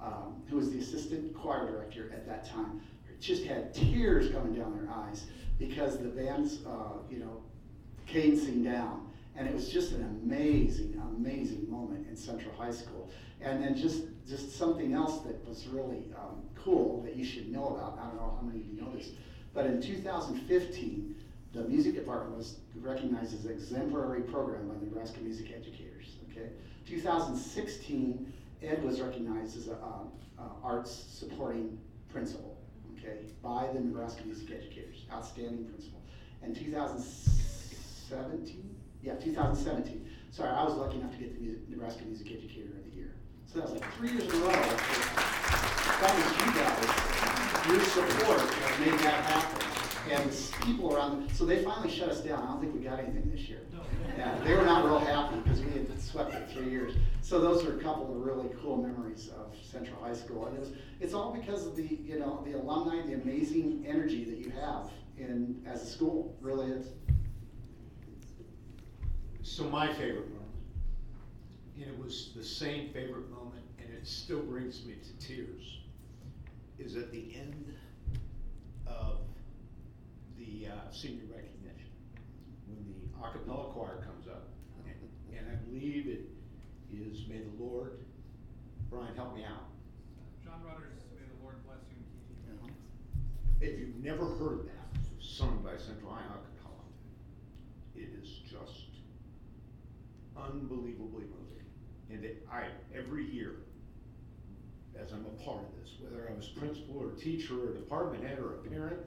um, 0.00 0.42
who 0.48 0.56
was 0.56 0.70
the 0.70 0.78
assistant 0.78 1.34
choir 1.34 1.70
director 1.70 2.10
at 2.12 2.26
that 2.26 2.48
time, 2.48 2.80
just 3.20 3.44
had 3.44 3.72
tears 3.72 4.30
coming 4.32 4.54
down 4.54 4.76
their 4.76 4.92
eyes 4.94 5.26
because 5.58 5.98
the 5.98 6.08
band's, 6.08 6.64
uh, 6.66 6.98
you 7.10 7.18
know, 7.18 7.42
cadencing 8.06 8.64
down. 8.64 9.08
And 9.36 9.48
it 9.48 9.54
was 9.54 9.68
just 9.68 9.92
an 9.92 10.02
amazing, 10.22 11.00
amazing 11.16 11.70
moment 11.70 12.06
in 12.08 12.16
Central 12.16 12.54
High 12.54 12.70
School. 12.70 13.10
And 13.40 13.62
then 13.62 13.76
just, 13.76 14.04
just 14.28 14.56
something 14.56 14.94
else 14.94 15.22
that 15.22 15.44
was 15.46 15.66
really 15.66 16.04
um, 16.16 16.42
cool 16.54 17.02
that 17.02 17.16
you 17.16 17.24
should 17.24 17.50
know 17.50 17.66
about. 17.68 17.98
I 18.00 18.06
don't 18.06 18.16
know 18.16 18.38
how 18.40 18.46
many 18.46 18.60
of 18.60 18.66
you 18.66 18.80
know 18.80 18.92
this, 18.92 19.10
but 19.52 19.66
in 19.66 19.82
2015, 19.82 21.16
the 21.52 21.64
music 21.64 21.94
department 21.94 22.36
was 22.36 22.58
recognized 22.80 23.34
as 23.34 23.46
exemplary 23.46 24.22
program 24.22 24.68
by 24.68 24.74
the 24.74 24.86
Nebraska 24.86 25.20
Music 25.20 25.52
Educators. 25.56 26.16
Okay, 26.30 26.50
2016, 26.86 28.32
Ed 28.62 28.82
was 28.82 29.00
recognized 29.00 29.56
as 29.56 29.68
a 29.68 29.74
um, 29.74 30.10
uh, 30.38 30.42
arts 30.64 31.04
supporting 31.08 31.78
principal. 32.12 32.58
Okay, 32.98 33.18
by 33.42 33.68
the 33.72 33.80
Nebraska 33.80 34.24
Music 34.24 34.50
Educators, 34.50 35.06
outstanding 35.12 35.64
principal. 35.66 36.00
And 36.42 36.56
2017, 36.56 38.74
yeah, 39.04 39.14
2017. 39.16 40.08
Sorry, 40.30 40.48
I 40.48 40.64
was 40.64 40.74
lucky 40.74 40.98
enough 40.98 41.12
to 41.12 41.18
get 41.18 41.34
the 41.34 41.40
music, 41.40 41.68
Nebraska 41.68 42.04
Music 42.04 42.26
Educator 42.26 42.70
of 42.72 42.84
the 42.90 42.96
Year. 42.96 43.12
So 43.44 43.60
that 43.60 43.70
was 43.70 43.80
like 43.80 43.92
three 43.94 44.10
years 44.12 44.24
in 44.24 44.30
a 44.30 44.44
row. 44.44 44.50
That 46.00 46.12
was 46.16 46.32
you 46.40 46.48
guys, 46.56 47.68
your 47.68 47.80
support 47.84 48.38
that 48.38 48.80
made 48.80 48.98
that 49.00 49.24
happen. 49.24 49.60
And 50.10 50.30
people 50.62 50.94
around, 50.94 51.30
so 51.32 51.44
they 51.44 51.62
finally 51.62 51.90
shut 51.90 52.08
us 52.08 52.20
down. 52.20 52.42
I 52.42 52.46
don't 52.46 52.60
think 52.60 52.74
we 52.74 52.80
got 52.80 52.98
anything 52.98 53.30
this 53.30 53.48
year. 53.48 53.60
Yeah, 54.18 54.38
they 54.44 54.54
were 54.54 54.64
not 54.64 54.84
real 54.84 54.98
happy 54.98 55.36
because 55.40 55.60
we 55.60 55.72
had 55.72 56.00
swept 56.00 56.34
it 56.34 56.50
three 56.50 56.70
years. 56.70 56.94
So 57.22 57.40
those 57.40 57.64
are 57.64 57.76
a 57.76 57.82
couple 57.82 58.10
of 58.10 58.24
really 58.24 58.48
cool 58.62 58.76
memories 58.76 59.30
of 59.36 59.54
Central 59.62 60.02
High 60.02 60.14
School. 60.14 60.46
And 60.46 60.56
it 60.56 60.60
was, 60.60 60.72
it's 61.00 61.14
all 61.14 61.32
because 61.32 61.66
of 61.66 61.74
the, 61.74 61.82
you 61.82 62.18
know, 62.18 62.42
the 62.46 62.52
alumni, 62.58 63.02
the 63.06 63.14
amazing 63.14 63.84
energy 63.86 64.24
that 64.24 64.38
you 64.38 64.52
have 64.60 64.90
in, 65.16 65.62
as 65.66 65.82
a 65.82 65.86
school, 65.86 66.36
really 66.40 66.70
is. 66.70 66.88
So 69.44 69.64
my 69.64 69.92
favorite 69.92 70.30
moment, 70.30 70.64
and 71.76 71.84
it 71.84 71.98
was 72.02 72.30
the 72.34 72.42
same 72.42 72.88
favorite 72.94 73.30
moment, 73.30 73.62
and 73.78 73.92
it 73.92 74.06
still 74.06 74.40
brings 74.40 74.86
me 74.86 74.94
to 74.94 75.26
tears, 75.26 75.80
is 76.78 76.96
at 76.96 77.12
the 77.12 77.36
end 77.36 77.74
of 78.86 79.18
the 80.38 80.68
uh, 80.68 80.90
senior 80.90 81.24
recognition, 81.30 81.92
when 82.66 82.86
the 82.88 83.22
a 83.22 83.32
cappella 83.32 83.70
choir 83.74 84.02
comes 84.02 84.26
up, 84.28 84.48
and- 84.86 85.36
and 85.36 85.46
I 85.46 85.56
believe 85.56 86.08
it 86.08 86.30
is 86.90 87.26
May 87.28 87.42
the 87.42 87.62
Lord, 87.62 87.98
Brian, 88.88 89.14
help 89.14 89.36
me 89.36 89.44
out. 89.44 89.68
John 90.42 90.62
Rutter's, 90.64 91.02
may 91.14 91.26
the 91.26 91.42
Lord 91.42 91.62
bless 91.66 91.80
you 91.90 91.96
and 92.00 92.60
keep 92.62 92.72
you. 93.60 93.66
If 93.66 93.78
you've 93.78 94.02
never 94.02 94.24
heard 94.36 94.68
that 94.68 94.98
sung 95.20 95.62
by 95.62 95.76
Central 95.76 96.12
High 96.12 96.24
a 96.24 96.28
cappella, 96.28 96.80
it 97.94 98.08
is 98.22 98.40
just 98.50 98.83
unbelievably 100.36 101.24
moving. 101.24 101.64
And 102.10 102.24
it, 102.24 102.46
I, 102.52 102.64
every 102.96 103.24
year, 103.24 103.56
as 105.00 105.12
I'm 105.12 105.26
a 105.26 105.42
part 105.44 105.60
of 105.60 105.80
this, 105.80 105.92
whether 106.00 106.28
I 106.28 106.36
was 106.36 106.48
principal 106.48 106.98
or 106.98 107.10
teacher 107.10 107.54
or 107.54 107.72
department 107.72 108.24
head 108.24 108.38
or 108.38 108.54
a 108.54 108.68
parent, 108.68 109.00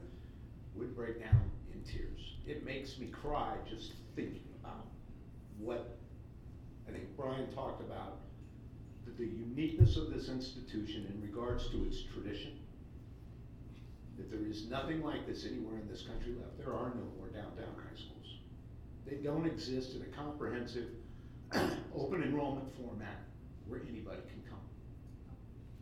would 0.74 0.94
break 0.94 1.20
down 1.20 1.50
in 1.72 1.80
tears. 1.82 2.36
It 2.46 2.64
makes 2.64 2.98
me 2.98 3.06
cry 3.06 3.54
just 3.68 3.92
thinking 4.14 4.42
about 4.62 4.86
what 5.58 5.98
I 6.88 6.92
think 6.92 7.04
Brian 7.16 7.52
talked 7.54 7.82
about, 7.82 8.18
the, 9.04 9.12
the 9.12 9.30
uniqueness 9.30 9.96
of 9.96 10.12
this 10.12 10.28
institution 10.28 11.06
in 11.12 11.22
regards 11.22 11.68
to 11.70 11.84
its 11.84 12.02
tradition 12.02 12.58
that 14.18 14.30
there 14.30 14.46
is 14.50 14.68
nothing 14.68 15.02
like 15.02 15.26
this 15.26 15.46
anywhere 15.46 15.78
in 15.80 15.88
this 15.88 16.02
country 16.02 16.34
left. 16.34 16.58
There 16.58 16.74
are 16.74 16.92
no 16.94 17.06
more 17.16 17.28
downtown 17.28 17.72
high 17.76 17.96
schools. 17.96 18.40
They 19.06 19.16
don't 19.16 19.46
exist 19.46 19.94
in 19.94 20.02
a 20.02 20.16
comprehensive, 20.16 20.88
open 21.96 22.22
enrollment 22.22 22.68
format 22.76 23.22
where 23.66 23.80
anybody 23.88 24.20
can 24.28 24.42
come. 24.48 24.60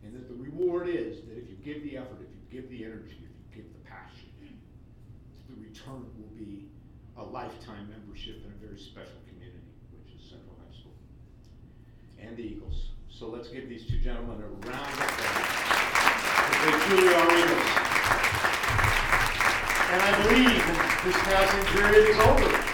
And 0.03 0.13
that 0.15 0.27
the 0.27 0.35
reward 0.35 0.87
is 0.87 1.21
that 1.27 1.37
if 1.37 1.49
you 1.49 1.55
give 1.63 1.83
the 1.83 1.97
effort, 1.97 2.19
if 2.21 2.29
you 2.31 2.61
give 2.61 2.69
the 2.69 2.85
energy, 2.85 3.17
if 3.23 3.31
you 3.55 3.63
give 3.63 3.73
the 3.73 3.89
passion, 3.89 4.29
the 5.49 5.55
return 5.61 6.05
will 6.17 6.31
be 6.37 6.67
a 7.17 7.23
lifetime 7.23 7.89
membership 7.89 8.43
in 8.45 8.51
a 8.51 8.65
very 8.65 8.79
special 8.79 9.19
community, 9.27 9.71
which 9.91 10.13
is 10.15 10.21
Central 10.29 10.55
High 10.59 10.75
School. 10.79 10.95
And 12.19 12.37
the 12.37 12.43
Eagles. 12.43 12.91
So 13.09 13.27
let's 13.27 13.47
give 13.47 13.67
these 13.69 13.87
two 13.87 13.99
gentlemen 13.99 14.41
a 14.41 14.47
round 14.47 14.63
of 14.63 14.99
applause. 14.99 15.67
They 16.63 16.71
truly 16.85 17.13
are 17.13 17.31
Eagles. 17.37 17.87
And 19.89 20.01
I 20.03 20.11
believe 20.23 20.63
this 21.05 21.17
passing 21.23 21.65
period 21.73 22.09
is 22.09 22.19
over. 22.19 22.66